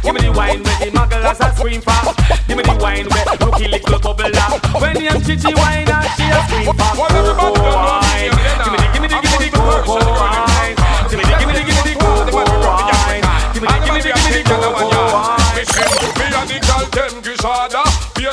[0.00, 2.14] Give me the wine where the mugglers a scream for.
[2.46, 4.80] Give me the wine where looky little bubble up.
[4.80, 7.08] When you chichi wine and she a scream for.
[7.34, 8.07] Cocoa wine.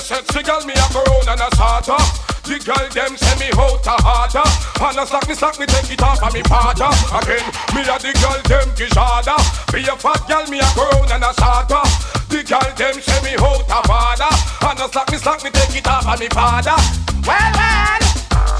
[0.06, 1.97] Sexy girl me a corona and a sata
[2.45, 4.45] The girl them send me out a harder
[4.78, 7.41] And a slack me slack me take it off of me father Again,
[7.74, 9.34] me and the girl them gizada
[9.74, 11.82] Be a fat girl me a corona and a sata
[12.30, 14.30] The girl them send me out a father
[14.62, 16.78] And a slack me slack me take it off of me father
[17.26, 18.01] Well, well,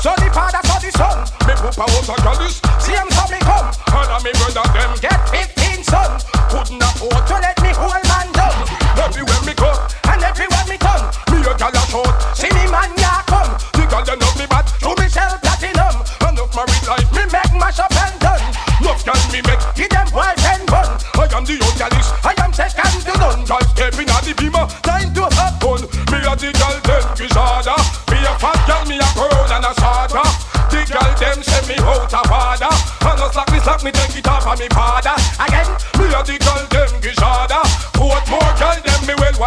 [0.02, 1.18] so the father, so the son.
[1.50, 3.74] Me poop a out a girl is Same so me come.
[3.89, 6.22] And a me brother them Get 15 son.
[6.50, 8.54] Couldn't afford To let me hold man down.
[9.02, 9.74] Everywhere me go
[10.16, 11.11] And everywhere me come.
[11.28, 13.51] Me a gal a short See me man ya come.
[13.76, 15.91] The girl them love me bad To me sell platinum.
[16.24, 18.39] Enough married life Me make mash up and done.
[18.80, 20.88] Love girl me make Give them and bun.
[21.20, 23.43] I am the old I am second to none.
[23.43, 27.76] Girl stepping at the beamer Time to have fun Me a the girl them gizada
[28.07, 30.24] Me a fat girl me a crown and a sata
[30.72, 32.72] The girl them send me out a father
[33.03, 35.75] And a slack me slack me take it off of me father Again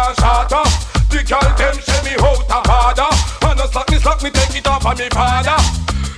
[0.09, 0.63] want sata
[1.09, 3.09] The girl them send me out a father
[3.45, 5.57] And a slack me slack me take it off of me father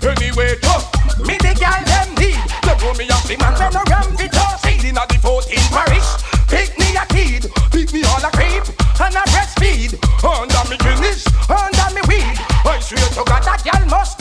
[0.02, 0.88] Anyway, tough
[1.20, 2.42] Me the girl them need.
[2.64, 4.62] Them know me a the man When no ram fit us.
[4.62, 6.10] Feeding at the 14 Parish.
[6.50, 7.52] Pick me a kid.
[7.72, 8.66] Pick me all a Creep.
[8.98, 9.94] And a breastfeed.
[10.26, 12.38] Under me Guinness Under me weed.
[12.66, 14.21] I swear to God That girl must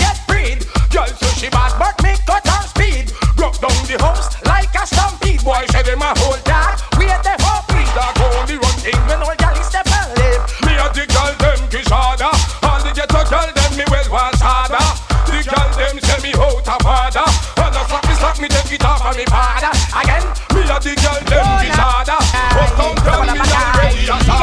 [19.12, 20.22] take it off of me father Again.
[20.54, 22.16] Me a the girl them kishada
[22.54, 24.34] But down tell me already a The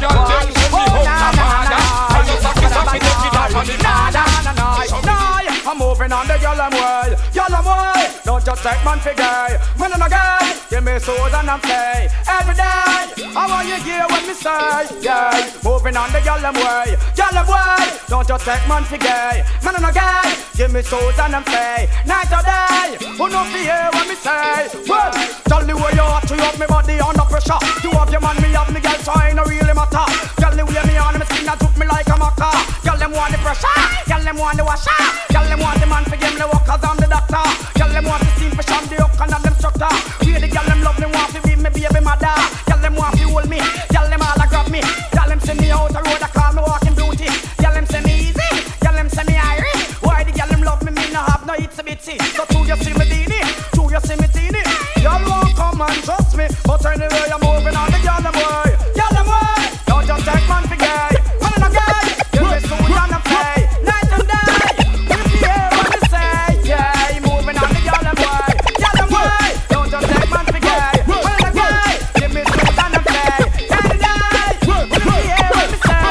[0.00, 1.80] girl them me a father
[2.16, 4.36] And a slap me slap me take it off of me father
[5.68, 6.95] I'm moving on the yellow way.
[8.26, 10.42] Don't just take man figure, man and a guy.
[10.68, 13.22] Give me souls and I'm play every day.
[13.38, 15.30] I want you hear what me say, yeah.
[15.62, 17.86] Moving on the yellow way, yellow way.
[18.10, 20.26] Don't just take man figure, man and a guy.
[20.58, 22.98] Give me souls and I'm play night or day.
[23.14, 24.74] Who know fi hear what me say?
[24.90, 25.14] Well,
[25.46, 27.62] tell the way you hot, you have me body under pressure.
[27.86, 30.02] You have your man, me have me girl, so I no really matter.
[30.42, 32.50] Girl, the way me on me skin, I took me like a maca.
[32.82, 33.70] Girl, them want the pressure,
[34.10, 34.98] girl, them want the washer.
[35.30, 36.66] Girl, them want the man for give me the work,
[56.96, 58.76] anyway, I'm moving on the girl them way.
[58.96, 59.58] Girl them way.
[59.86, 61.12] Don't just take man for gay.
[61.42, 62.04] Man in a gay.
[62.32, 63.56] Give me soon on the play.
[63.84, 64.64] Night and day.
[65.10, 68.48] You hear what me say, yeah, moving on the girl them way.
[68.80, 69.48] Girl them way.
[69.68, 70.92] Don't just take man for gay.
[71.10, 71.90] Man in a gay.
[72.16, 73.36] Give me soon on the play.
[73.72, 74.48] Night and day.
[74.66, 74.76] You
[75.26, 76.06] hear what me say.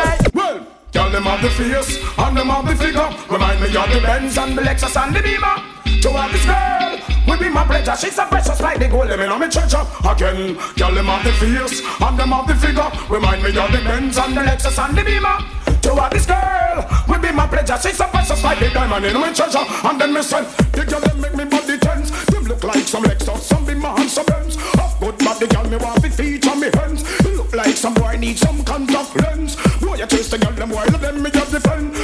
[0.93, 3.09] Girl, them have the face and them have the figure.
[3.31, 5.55] Remind me of the Benz and the Lexus and the Beamer.
[6.01, 7.95] To have this girl will be my pleasure.
[7.95, 9.07] She's a precious like the gold.
[9.07, 10.55] Let me know me treasure again.
[10.75, 12.89] Girl, them have the face and them have the figure.
[13.09, 15.37] Remind me of the Benz and the Lexus and the Beamer.
[15.83, 17.77] To have this girl will be my pleasure.
[17.81, 19.65] She's a precious like the diamond in my treasure.
[19.83, 22.11] And then me say, the girl them make me body tense.
[22.25, 24.55] Them look like some Lexus, some Beamer and some Benz.
[24.55, 27.03] Of good body, girl, me want to feature me hands.
[27.25, 29.55] Look like some boy need some contact lens.
[29.81, 31.95] Boy, you chase the girl them while them me just defend.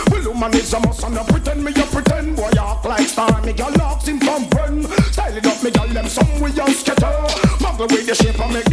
[0.52, 1.72] Is a must and pretend me
[7.82, 8.71] Muggle with the shape and make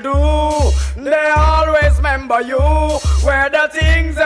[0.00, 1.02] people do.
[1.02, 2.58] They always remember you.
[3.24, 4.16] where the things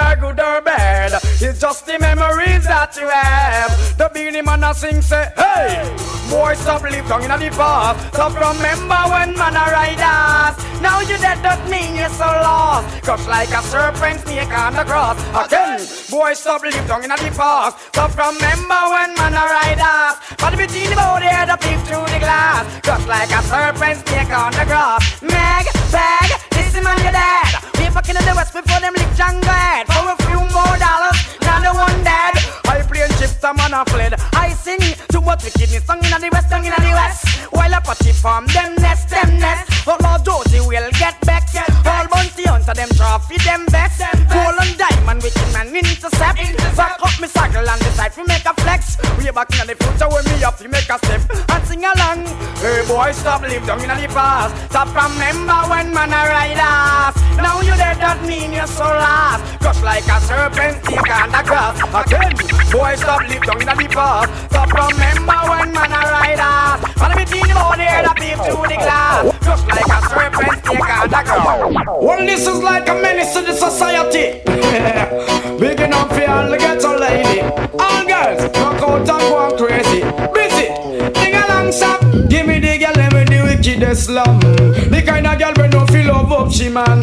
[1.67, 3.75] just the memories that you have.
[3.99, 5.83] The Beenie Man a sing say, hey,
[6.31, 7.99] boy stop live down in the past.
[8.15, 10.55] Stop remember when man a ride us.
[10.79, 12.87] Now you dead don't mean you're so lost.
[13.03, 15.19] Crush like a serpent snake on the cross.
[15.35, 17.83] Again, boy stop live down in the past.
[17.91, 20.23] Stop remember when man a ride us.
[20.39, 22.63] But the body head a peep through the glass.
[22.87, 25.03] Just like a serpent snake on the grass.
[25.19, 27.59] Meg, bag, this is man your dad.
[27.75, 29.91] We back in the west before them lick jungle head.
[29.91, 31.19] For a few more dollars,
[31.63, 32.35] now the one dead.
[32.67, 34.15] I plane chips, a man a fled.
[34.35, 37.25] I sing too much wickedness song in the west, song in the west.
[37.51, 39.85] While a party farm, them nest, them nest.
[39.85, 41.45] But Lord Josie will get back.
[41.87, 44.01] All bounty hunter, them trophy, them best.
[44.29, 46.37] Gold and diamond, wicked man intercept.
[46.77, 48.99] Back up me circle and decide we make a flex.
[49.17, 52.27] We back in the future when me up, we make a step and sing along.
[52.61, 54.53] Hey boy, stop live down in the past.
[54.71, 57.17] Stop remember when man a ride us.
[57.39, 59.45] Now you dead, that mean you're so lost.
[59.61, 61.79] Crush like a serpent, snake on grass.
[61.95, 62.35] Again,
[62.71, 64.51] boy, stop live down in the past.
[64.51, 66.83] Stop remember when man a ride us.
[67.01, 69.25] And me team out there, that peep through the glass.
[69.47, 71.87] Just like a serpent, snake on the grass.
[72.03, 74.43] Well, this is like a menace to the society.
[75.61, 77.41] Big enough for all the ghetto lady.
[77.79, 80.03] All girls, rock out and go crazy.
[80.35, 80.67] Busy,
[81.15, 82.01] ding along, stop.
[82.29, 84.41] Give me the girl, let me the wickedest slum.
[84.41, 87.01] The kind of girl we no feel love up, she man.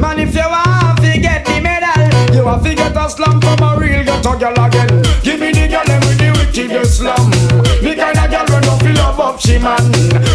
[0.00, 1.73] Man, if you want to get the medal,
[2.34, 4.90] you have to get a slam from a real ghetto girl again.
[5.22, 7.30] Give me the girl with the wickedest slam.
[7.78, 9.86] The kind of girl when no feel love up she man.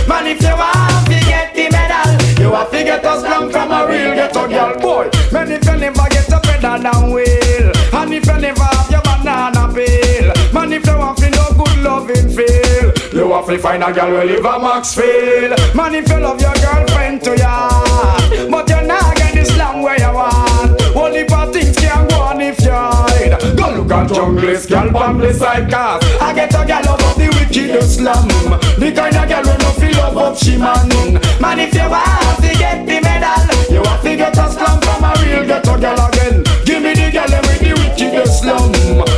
[0.08, 3.72] Man, if you want to get the medal, you have to get a slam from
[3.72, 5.10] a real ghetto girl boy.
[5.34, 9.02] Man, if you never get a better than will, and if you never have your
[9.04, 13.84] banana peel, man, if you want to no good loving feel, you have to find
[13.84, 15.52] a girl who live a max feel.
[15.76, 17.68] Man, if you love your girlfriend to ya,
[18.48, 20.80] but you're not get the slam where you want.
[20.96, 21.24] Only
[23.40, 23.58] hide.
[23.58, 26.04] Go look at junglist, girl on the side cars.
[26.22, 28.28] I get a girl out of the wicked slum.
[28.80, 30.88] The kind of girl who no feel love up she man.
[31.42, 35.04] Man, if you want to get the medal, you want to get a slum from
[35.04, 36.44] a real ghetto girl again.
[36.66, 38.72] Give me the girl with the wicked slum.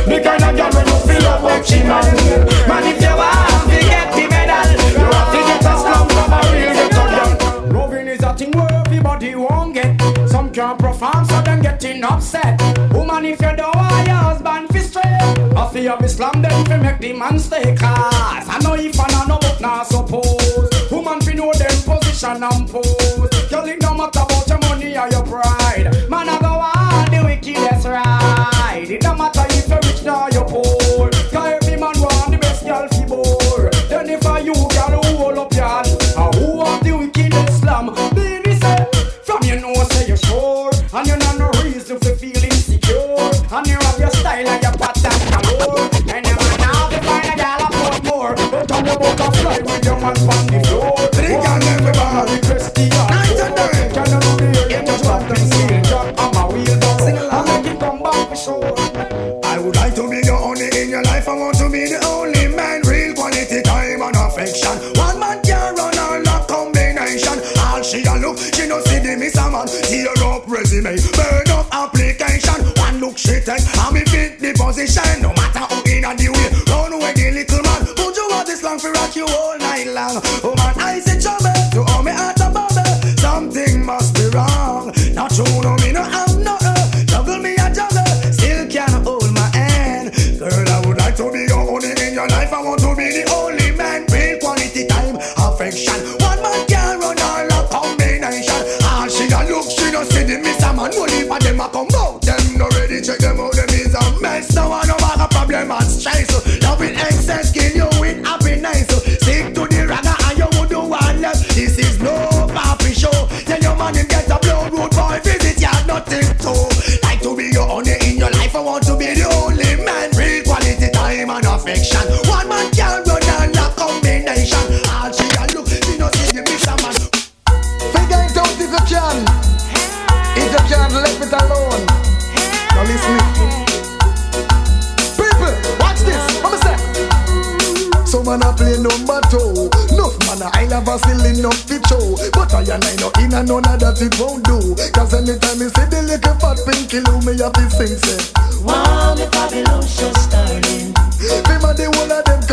[0.06, 2.14] The kind of girl who no feel love up she man.
[2.68, 6.32] Man, if you want to get the medal, you want to get a slum from
[6.32, 7.30] a real ghetto girl.
[7.72, 10.00] Loving is a thing where everybody won't get.
[10.28, 12.60] Some can't perform, so them getting upset.
[12.92, 13.71] Woman, if you don't
[15.82, 18.46] Feel of Islam, then fi make the man stay class.
[18.48, 20.70] I know if I know but not suppose.
[20.92, 23.11] Woman fi know them position and pose.
[50.02, 50.96] Man on the floor.
[51.14, 52.88] Three can everybody Christian.
[52.90, 53.78] Night and day.
[53.94, 54.82] Can you know the ear?
[54.84, 56.98] Just drop them steel drop on my wheel down.
[56.98, 57.48] Sing along.
[57.48, 58.74] And make it come back for sure.
[59.44, 61.28] I would like to be the only in your life.
[61.28, 62.82] I want to be the only man.
[62.82, 64.74] Real quality time and affection.
[64.98, 67.38] One man can run all that combination.
[67.62, 69.66] All she a look, she no see the miss a man.
[69.86, 71.41] Tear up resume, burn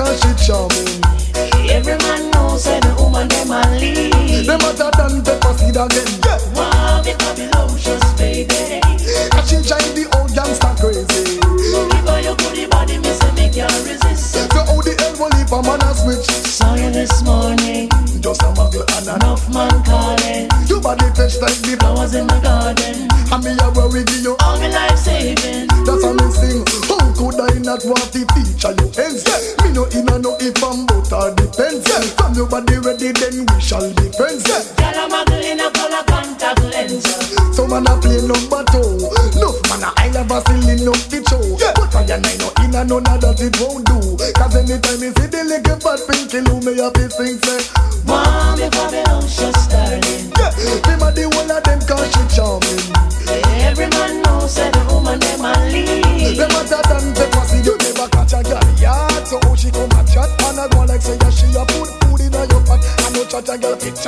[0.10, 1.70] one of them cause she charming.
[1.70, 4.46] Every man knows that the woman them a lead.
[4.46, 6.10] Them hotter than pepper seed again.
[6.26, 6.40] Yeah.
[6.58, 8.82] Wow, the Babylon's just baby.
[8.82, 11.38] And she drive the old gangster crazy.
[11.38, 14.34] Give her your goodie body, me say make you resist.
[14.34, 16.26] So how the hell will leave a man a switch?
[16.26, 17.90] Saw you this morning.
[18.22, 20.50] Just a muggle and a Enough man calling.
[20.68, 23.08] Your body fresh like the Flowers in my garden.
[23.32, 25.68] And me a worry give you All me life saving.
[25.86, 30.00] That's a me sing How could I not want to feature you ends Me no
[30.00, 31.88] in a no if I'm but all depends
[32.20, 35.72] From your body ready then we shall be friends Girl, I'm a girl in a
[35.72, 37.08] color contact lens.
[37.56, 39.08] So man a play number two.
[39.08, 41.40] Enough man a I love a silly enough to show
[41.80, 44.20] But I and I no in a none of that it won't do.
[44.36, 47.64] Cause anytime me see the little fat pinky loo Me have to sing say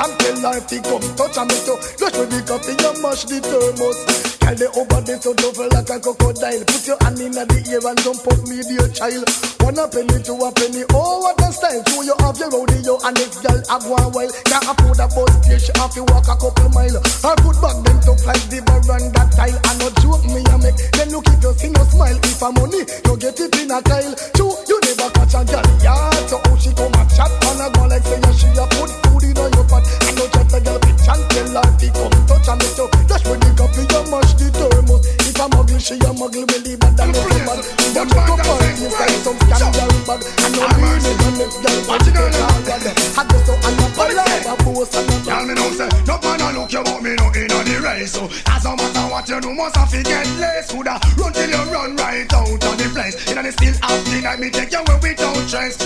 [0.02, 3.38] and her if come touch and make you Rush with the coffee and mash the
[3.38, 4.00] thermos.
[4.42, 6.64] Girl they over there so tough like a crocodile.
[6.66, 9.24] Put your hand in the ear and jump up me dear child.
[9.62, 10.84] One a penny to a penny.
[10.98, 11.84] Oh what a style.
[11.86, 14.32] Show you off your rodeo And next girl a go a while.
[14.50, 16.98] Can't afford a bus She have to walk a couple mile.
[17.22, 19.60] Her foot back them tough like the veranda tile.
[19.70, 20.80] And no joke me a make.
[20.98, 22.18] Then look if you see no smile.
[22.26, 23.16] If a money you
[49.32, 50.72] you no must have to get less.
[50.72, 53.16] Coulda run till you run right out of the place.
[53.32, 55.82] And I still have thing I me take you away don't trust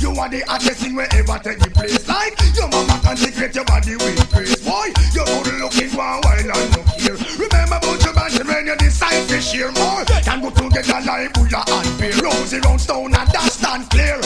[0.00, 2.06] you are the hottest thing wherever take the place.
[2.08, 4.60] Like your mama can decorate your body with grace.
[4.60, 7.16] Boy, you good looking one while and look here.
[7.40, 10.04] Remember about your man when you decide to share more.
[10.20, 12.12] Can go together like Buddha and Bear.
[12.20, 14.20] Rosy round stone and that's stand clear.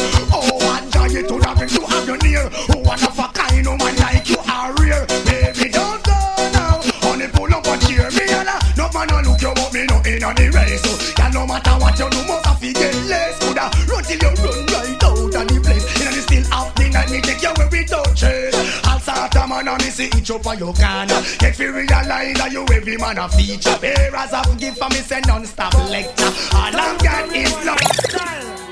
[10.24, 10.80] on the race.
[10.82, 13.38] So, yeah, no matter what you do, most of you get less.
[13.38, 15.84] Coulda run till you run right out of the place.
[15.98, 18.56] You know, they still have the night, me take you where we don't chase.
[18.84, 21.08] I'll start a man and me see each up on your can.
[21.38, 23.76] Get free realize that you every man a feature.
[23.80, 26.32] Bearers have give for me say non-stop lecture.
[26.56, 28.63] All I'm got is love.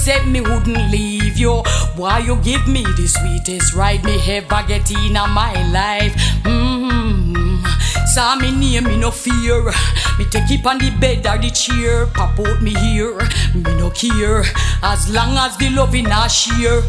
[0.00, 1.62] You tell me wouldn't leave yo.
[1.96, 6.14] Why you give me the sweetest ride me ever get in my life.
[6.44, 7.64] Mm-hmm.
[8.06, 9.64] Saw me near me no fear.
[10.18, 12.06] Me take it on the bed or the chair.
[12.06, 13.18] Pop out me here,
[13.54, 14.44] me no care.
[14.82, 16.82] As long as the loving I share.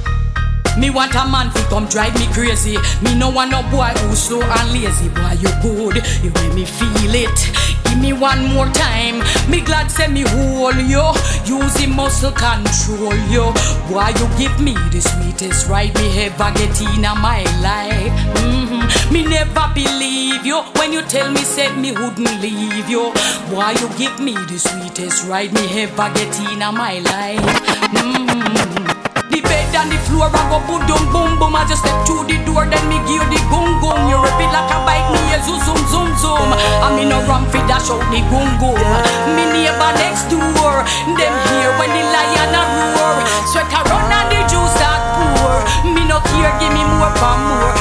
[0.77, 2.77] Me want a man to come drive me crazy.
[3.01, 5.09] Me no want no boy who's slow and lazy.
[5.09, 7.70] Boy, you good, you make me feel it.
[7.91, 9.19] Give me one more time.
[9.51, 11.11] Me glad say me hold yo.
[11.43, 13.51] Using muscle control yo.
[13.91, 18.13] Why you give me the sweetest ride me ever get in my life.
[18.39, 23.11] hmm Me never believe you when you tell me said me wouldn't leave you.
[23.51, 27.43] Why you give me the sweetest ride me ever get in my life.
[27.91, 29.10] hmm
[29.43, 31.55] bed the floor, I go boom boom boom boom.
[31.71, 33.39] Step through the door, then me give you the.
[34.11, 36.49] You repeat like a bike, me a zoom zoom zoom zoom.
[36.51, 36.91] I
[37.51, 38.19] fi dash out the.
[39.35, 40.83] Me neighbor next door,
[41.15, 42.63] them hear when the lion a
[42.95, 43.19] roar.
[43.47, 45.59] Sweat a run and the juice that pour.
[45.95, 47.71] Me no care, give me more for more.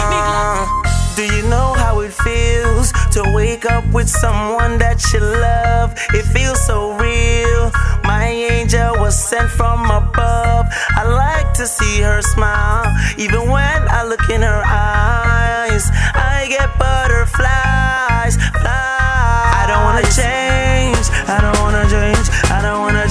[1.16, 5.92] Do you know how it feels to wake up with someone that you love?
[6.14, 7.72] It feels so real.
[8.04, 10.66] My angel was sent from above.
[10.96, 12.88] I like to see her smile,
[13.18, 15.84] even when I look in her eyes.
[16.14, 19.60] I get butterflies, fly.
[19.60, 21.04] I don't wanna change.
[21.28, 22.26] I don't wanna change.
[22.48, 23.06] I don't wanna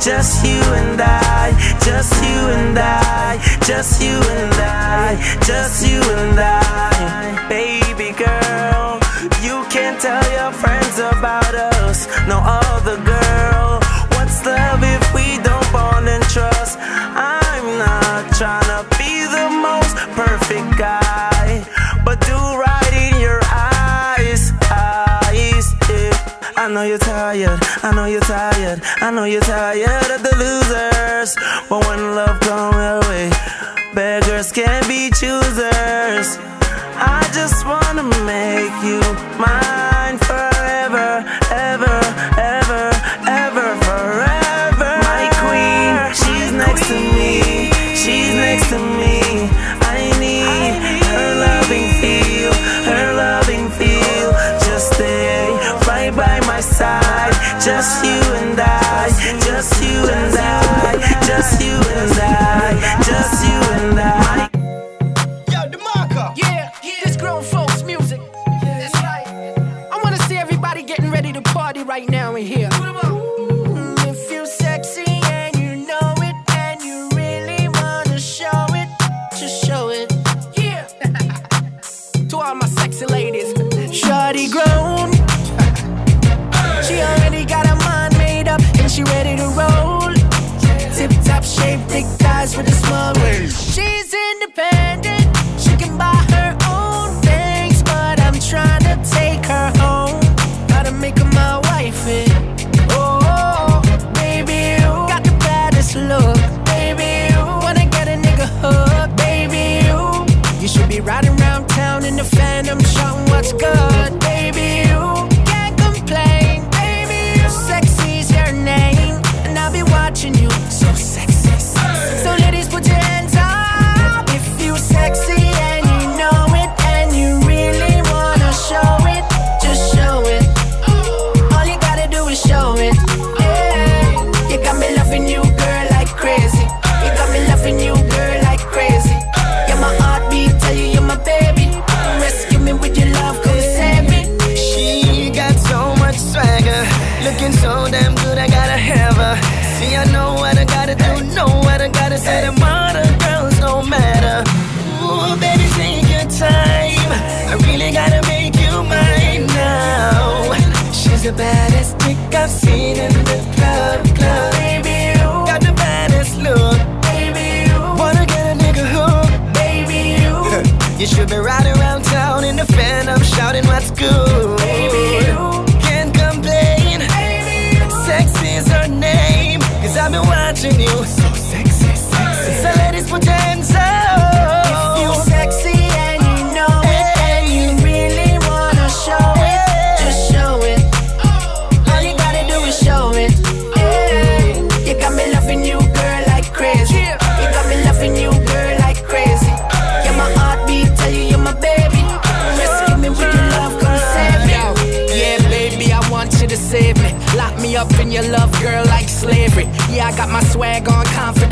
[0.00, 1.50] Just you and I,
[1.84, 3.36] just you and I,
[3.66, 7.48] just you and I, just you and I.
[7.48, 9.00] Baby girl,
[9.42, 12.06] you can tell your friends about us.
[12.28, 13.80] No other girl.
[14.14, 16.78] What's love if we don't bond and trust?
[16.80, 21.66] I'm not trying to be the most perfect guy,
[22.04, 25.74] but do right in your eyes, eyes.
[26.56, 28.20] I know you're tired, I know you're
[28.76, 31.36] tired, I know you're tired of the losers.
[31.68, 33.30] But when love comes your way,
[33.94, 36.38] beggars can't be choosers.
[37.00, 39.00] I just wanna make you
[39.38, 39.67] mine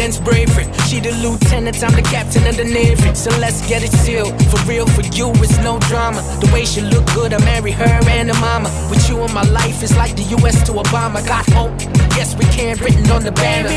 [0.07, 0.67] man's bravery.
[0.87, 3.15] She the lieutenant, I'm the captain of the navy.
[3.15, 4.33] So let's get it sealed.
[4.51, 6.23] For real, for you, it's no drama.
[6.41, 8.71] The way she look good, I marry her and her mama.
[8.89, 11.27] With you in my life, it's like the US to Obama.
[11.27, 11.75] Got hope,
[12.19, 13.69] yes, we can, written on the banner.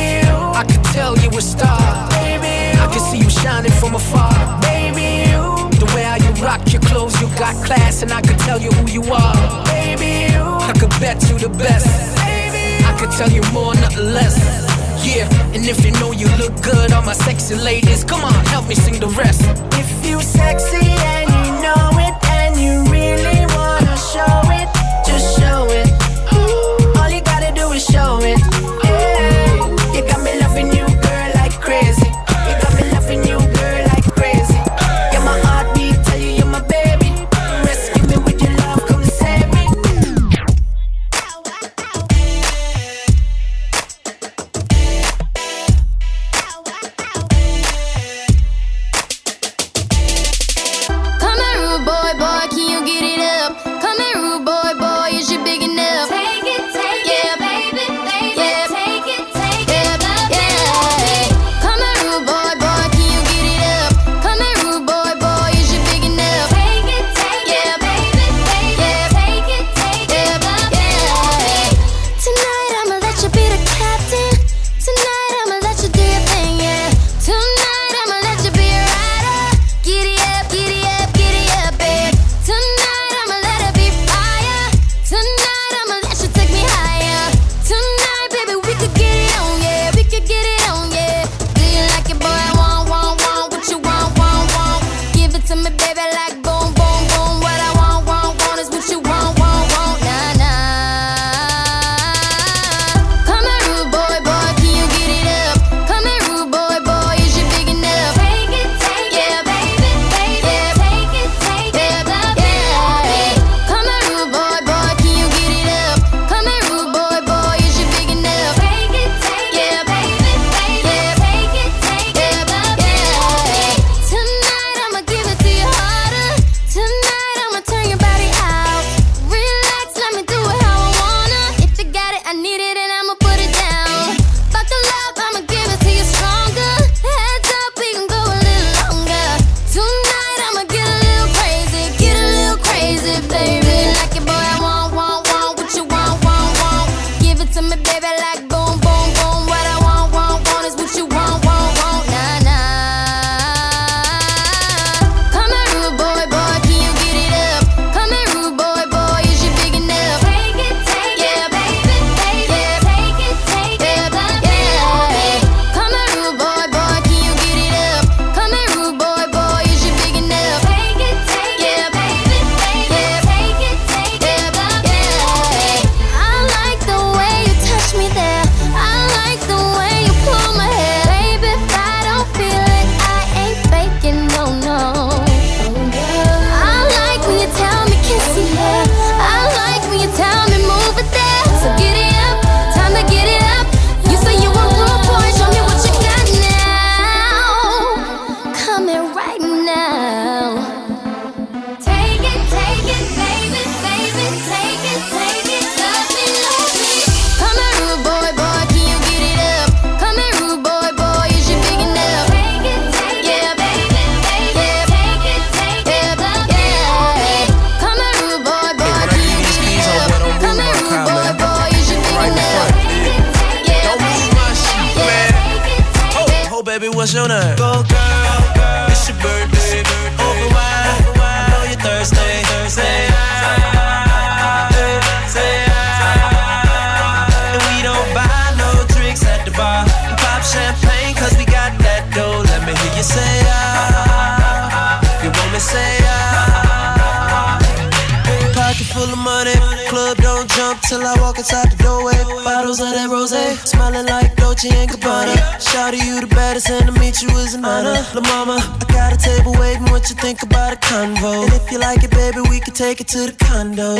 [0.62, 1.80] I could tell you a star.
[1.80, 4.62] I could see you shining from afar.
[4.62, 5.44] Baby, you.
[5.82, 8.72] The way how you rock your clothes, you got class, and I could tell you
[8.72, 9.66] who you are.
[9.66, 10.44] Baby, you.
[10.70, 11.90] I could bet you the best.
[12.22, 14.69] Baby, I could tell you more, nothing less
[15.14, 15.34] gift.
[15.56, 18.76] And if you know you look good, all my sexy ladies, come on, help me
[18.76, 19.42] sing the rest.
[19.82, 24.59] If you sexy and you know it, and you really wanna show it.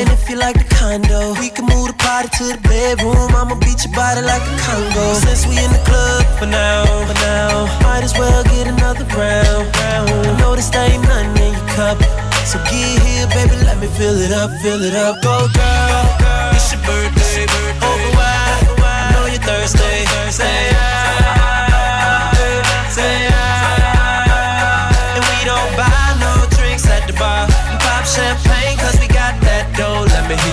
[0.00, 3.36] And if you like the condo, we can move the party to the bedroom.
[3.36, 5.12] I'ma beat your body like a Congo.
[5.12, 9.68] Since we in the club for now, for now, might as well get another round.
[9.76, 10.08] round.
[10.24, 12.00] I know this ain't nothing in your cup.
[12.48, 15.20] So get here, baby, let me fill it up, fill it up.
[15.20, 17.44] Go, girl, it's your birthday.
[17.84, 19.84] Over wide, I know you're thirsty.
[20.32, 21.20] Say ah,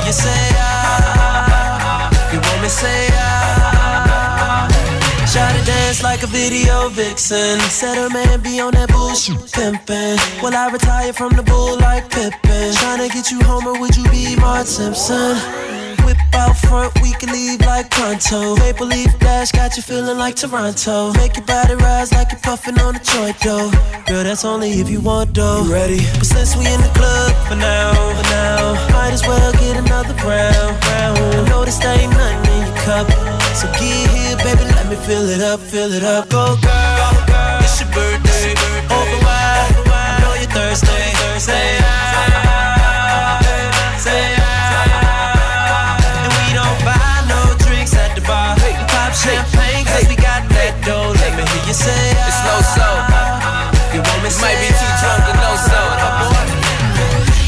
[0.07, 2.09] you say ah.
[2.31, 4.67] You want me say ah.
[5.33, 7.59] Try to dance like a video vixen.
[7.69, 10.17] Said her man be on that bullshit pimpin'.
[10.41, 12.71] Will I retire from the bull like Pippen?
[12.79, 15.35] Tryna get you home or would you be Marge Simpson?
[16.33, 18.55] Out front, we can leave like pronto.
[18.57, 21.13] Maple leaf dash got you feeling like Toronto.
[21.13, 23.71] Make your body rise like you're puffing on a joint though.
[24.05, 25.63] Girl, that's only if you want though.
[25.63, 25.99] You ready?
[26.17, 30.13] But since we in the club for now, for now, might as well get another
[30.25, 31.17] round, round.
[31.17, 33.07] I know this ain't nothing in your cup.
[33.55, 36.29] So get here, baby, let me fill it up, fill it up.
[36.29, 38.53] Go girl, it's your birthday.
[38.93, 40.87] Over wide, I know you're thirsty.
[41.39, 42.66] Say ah,
[51.67, 52.15] you say.
[52.23, 52.87] It's no so.
[53.91, 55.79] You want me Might be too drunk to know so.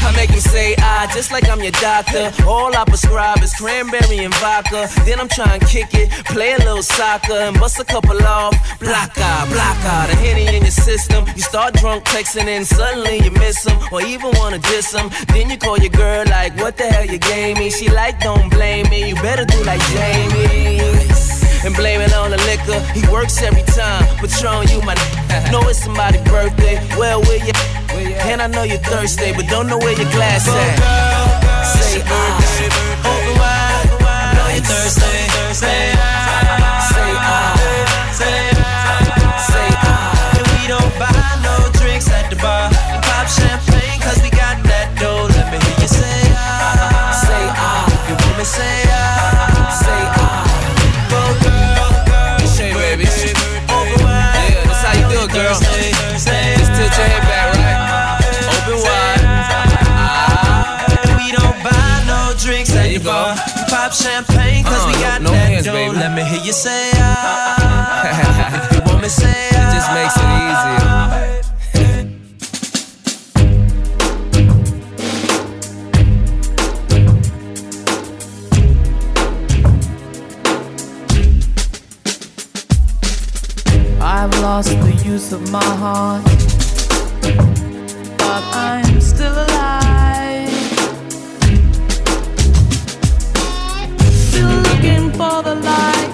[0.06, 2.30] I make him say ah, just like I'm your doctor.
[2.46, 4.88] All I prescribe is cranberry and vodka.
[5.04, 8.52] Then I'm trying to kick it, play a little soccer, and bust a couple off.
[8.78, 11.24] Block out, block out, a henny in your system.
[11.34, 15.08] You start drunk texting, and suddenly you miss him, or even wanna diss him.
[15.28, 17.70] Then you call your girl like, what the hell you gave me?
[17.70, 19.08] She like, don't blame me.
[19.10, 22.80] You better do like Jamie and blame it on the liquor.
[22.96, 24.94] He works every time, Patron, you my
[25.52, 26.76] know it's somebody's birthday.
[26.96, 27.52] Well, where you?
[28.30, 30.76] And I know you're thirsty, but don't know where your glass at.
[31.64, 35.02] Say ah, over wide, I know you're thirsty.
[35.52, 37.52] Say ah, say ah,
[38.12, 39.00] say ah,
[39.50, 40.38] say ah.
[40.38, 41.12] And we don't buy
[41.44, 42.70] no drinks at the bar.
[43.04, 45.28] Pop champagne cause we got that dough.
[45.28, 48.08] Let me hear you say ah, say ah.
[48.08, 48.89] You want me say
[63.90, 65.72] pop champagne cause we Uh, got no that hands, dough.
[65.72, 65.96] baby.
[65.96, 68.64] Let me hear you say ah.
[68.64, 69.72] if you want me say It ah.
[69.74, 72.10] just makes it easier.
[84.02, 86.24] I've lost the use of my heart,
[88.18, 89.79] but I'm still alive.
[95.20, 96.10] For the light,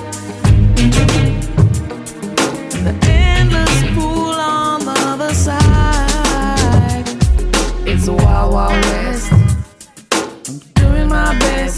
[2.86, 7.06] the endless pool on the other side.
[7.86, 9.32] It's a wild, wild west.
[10.48, 11.75] I'm doing my best.